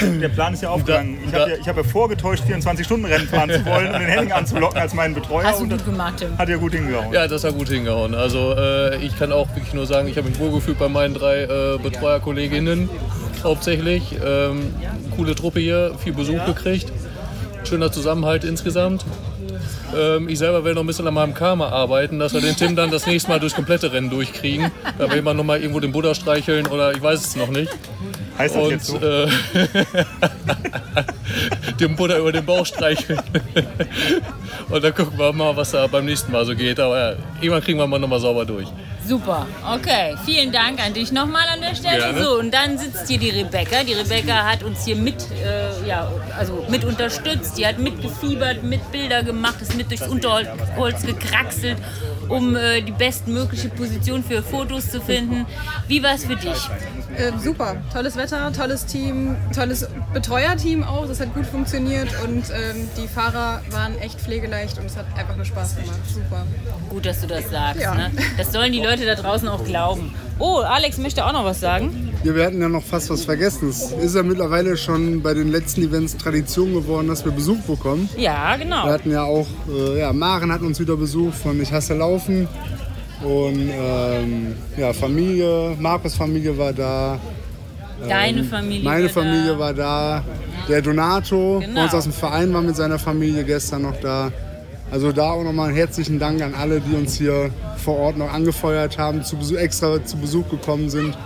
[0.20, 1.18] Der Plan ist ja aufgegangen.
[1.26, 4.78] Ich habe ja, ich hab ja vorgetäuscht, 24-Stunden-Rennen fahren zu wollen und den Henning anzulocken
[4.78, 5.44] als meinen Betreuer.
[5.44, 6.36] Hast du gut gemacht, Tim.
[6.38, 7.12] Hat ja gut hingehauen.
[7.12, 8.14] Ja, das hat gut hingehauen.
[8.14, 11.42] Also äh, ich kann auch wirklich nur sagen, ich habe mich wohlgefühlt bei meinen drei
[11.42, 12.88] äh, Betreuerkolleginnen
[13.42, 14.16] hauptsächlich.
[14.24, 14.74] Ähm,
[15.16, 16.92] coole Truppe hier, viel Besuch gekriegt.
[17.64, 19.04] Schöner Zusammenhalt insgesamt.
[19.96, 22.76] Ähm, ich selber will noch ein bisschen an meinem Karma arbeiten, dass wir den Tim
[22.76, 24.70] dann das nächste Mal durchs komplette Rennen durchkriegen.
[24.98, 27.70] Da will man noch mal irgendwo den Buddha streicheln oder ich weiß es noch nicht.
[28.38, 28.98] Heißt das Und, jetzt so?
[28.98, 29.28] Äh,
[31.80, 33.20] dem Buddha über den Bauch streicheln.
[34.68, 36.78] Und dann gucken wir mal, was da beim nächsten Mal so geht.
[36.80, 38.68] Aber ja, irgendwann kriegen wir mal noch mal sauber durch.
[39.06, 40.16] Super, okay.
[40.24, 41.98] Vielen Dank an dich nochmal an der Stelle.
[41.98, 42.24] Gerne.
[42.24, 43.84] So, und dann sitzt hier die Rebecca.
[43.84, 47.56] Die Rebecca hat uns hier mit, äh, ja, also mit unterstützt.
[47.56, 51.78] Die hat mitgefiebert, mit Bilder gemacht, ist mit durchs Unterholz gekraxelt,
[52.28, 55.46] um äh, die bestmögliche Position für Fotos zu finden.
[55.86, 56.68] Wie war es für dich?
[57.18, 62.88] Ähm, super, tolles Wetter, tolles Team, tolles Betreuerteam auch, das hat gut funktioniert und ähm,
[62.98, 65.98] die Fahrer waren echt pflegeleicht und es hat einfach nur Spaß gemacht.
[66.12, 66.44] Super.
[66.90, 67.80] Gut, dass du das sagst.
[67.80, 67.94] Ja.
[67.94, 68.10] Ne?
[68.36, 70.14] Das sollen die Leute da draußen auch glauben.
[70.38, 72.12] Oh, Alex möchte auch noch was sagen.
[72.24, 73.68] Ja, wir hatten ja noch fast was vergessen.
[73.68, 78.08] Es ist ja mittlerweile schon bei den letzten Events Tradition geworden, dass wir Besuch bekommen.
[78.16, 78.84] Ja, genau.
[78.86, 82.48] Wir hatten ja auch, äh, ja, Maren hat uns wieder Besuch von Ich hasse Laufen.
[83.22, 87.18] Und ähm, ja, Familie, Markus Familie war da.
[88.06, 89.58] Deine Ähm, Familie Meine Familie da.
[89.58, 90.24] war da.
[90.68, 91.74] Der Donato Genau.
[91.76, 94.30] bei uns aus dem Verein war mit seiner Familie gestern noch da.
[94.90, 97.50] Also da auch nochmal einen herzlichen Dank an alle, die uns hier
[97.82, 101.16] vor Ort noch angefeuert haben, zu Besuch, extra zu Besuch gekommen sind,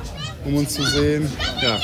[0.44, 1.30] um uns zu sehen.
[1.62, 1.78] Ja,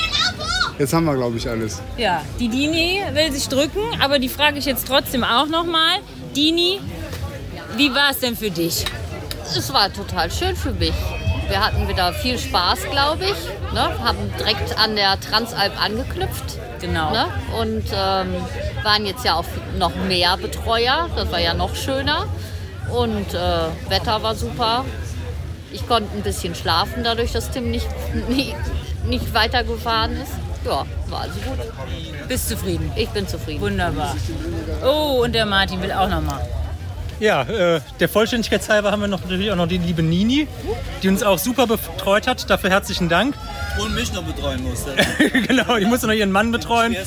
[0.79, 1.81] jetzt haben wir, glaube ich, alles.
[1.97, 5.99] Ja, die Dini will sich drücken, aber die frage ich jetzt trotzdem auch nochmal.
[6.35, 6.79] Dini,
[7.75, 8.85] wie war es denn für dich?
[9.55, 10.93] Es war total schön für mich.
[11.49, 13.73] Wir hatten wieder viel Spaß, glaube ich.
[13.73, 13.81] Ne?
[14.03, 16.59] Haben direkt an der Transalp angeknüpft.
[16.79, 17.11] Genau.
[17.11, 17.27] Ne?
[17.59, 18.35] Und ähm,
[18.83, 19.45] waren jetzt ja auch
[19.77, 21.09] noch mehr Betreuer.
[21.15, 22.27] Das war ja noch schöner.
[22.93, 24.85] Und äh, Wetter war super.
[25.71, 27.87] Ich konnte ein bisschen schlafen, dadurch, dass Tim nicht,
[28.29, 28.55] nicht,
[29.05, 30.33] nicht weitergefahren ist.
[30.65, 32.27] Ja, war also gut.
[32.27, 32.91] Bist zufrieden?
[32.95, 33.61] Ich bin zufrieden.
[33.61, 34.15] Wunderbar.
[34.85, 36.45] Oh, und der Martin will auch nochmal.
[37.19, 40.47] Ja, äh, der Vollständigkeit halber haben wir noch, natürlich auch noch die liebe Nini,
[41.01, 42.47] die uns auch super betreut hat.
[42.49, 43.35] Dafür herzlichen Dank.
[43.79, 44.95] Und mich noch betreuen musste.
[45.47, 46.95] genau, die musste noch ihren Mann betreuen.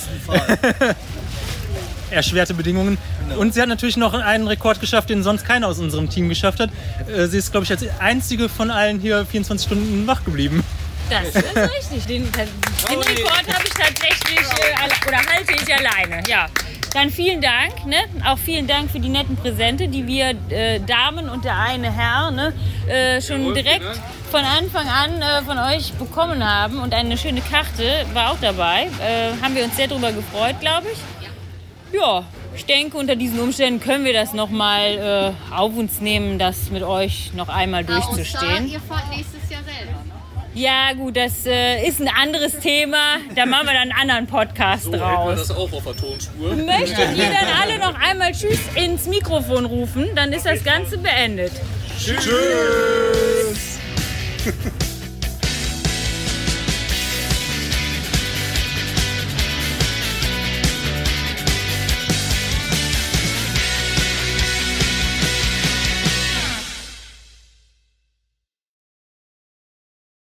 [2.11, 2.98] Erschwerte Bedingungen.
[3.38, 6.58] Und sie hat natürlich noch einen Rekord geschafft, den sonst keiner aus unserem Team geschafft
[6.58, 6.70] hat.
[7.08, 10.64] Äh, Sie ist, glaube ich, als einzige von allen hier 24 Stunden wach geblieben.
[11.08, 12.06] Das ist richtig.
[12.06, 16.22] Den, den Rekord habe ich tatsächlich äh, oder halte ich alleine.
[16.28, 16.46] Ja.
[16.93, 17.97] Dann vielen Dank, ne?
[18.26, 22.30] Auch vielen Dank für die netten Präsente, die wir äh, Damen und der eine Herr
[22.32, 22.53] ne,
[22.88, 23.84] äh, schon direkt
[24.30, 26.80] von Anfang an äh, von euch bekommen haben.
[26.80, 28.88] Und eine schöne Karte war auch dabei.
[29.01, 30.99] Äh, haben wir uns sehr darüber gefreut, glaube ich.
[31.93, 32.24] Ja,
[32.55, 36.82] ich denke, unter diesen Umständen können wir das nochmal äh, auf uns nehmen, das mit
[36.82, 38.68] euch noch einmal durchzustehen.
[38.68, 39.99] ihr fahrt nächstes Jahr selber.
[40.53, 43.18] Ja, gut, das äh, ist ein anderes Thema.
[43.36, 45.38] Da machen wir dann einen anderen Podcast So hätten wir draus.
[45.48, 46.57] das auch auf der Tonspur.
[46.57, 50.09] Möchtet ihr dann alle noch einmal Tschüss ins Mikrofon rufen?
[50.16, 51.53] Dann ist das Ganze beendet.
[51.98, 53.78] Tschüss.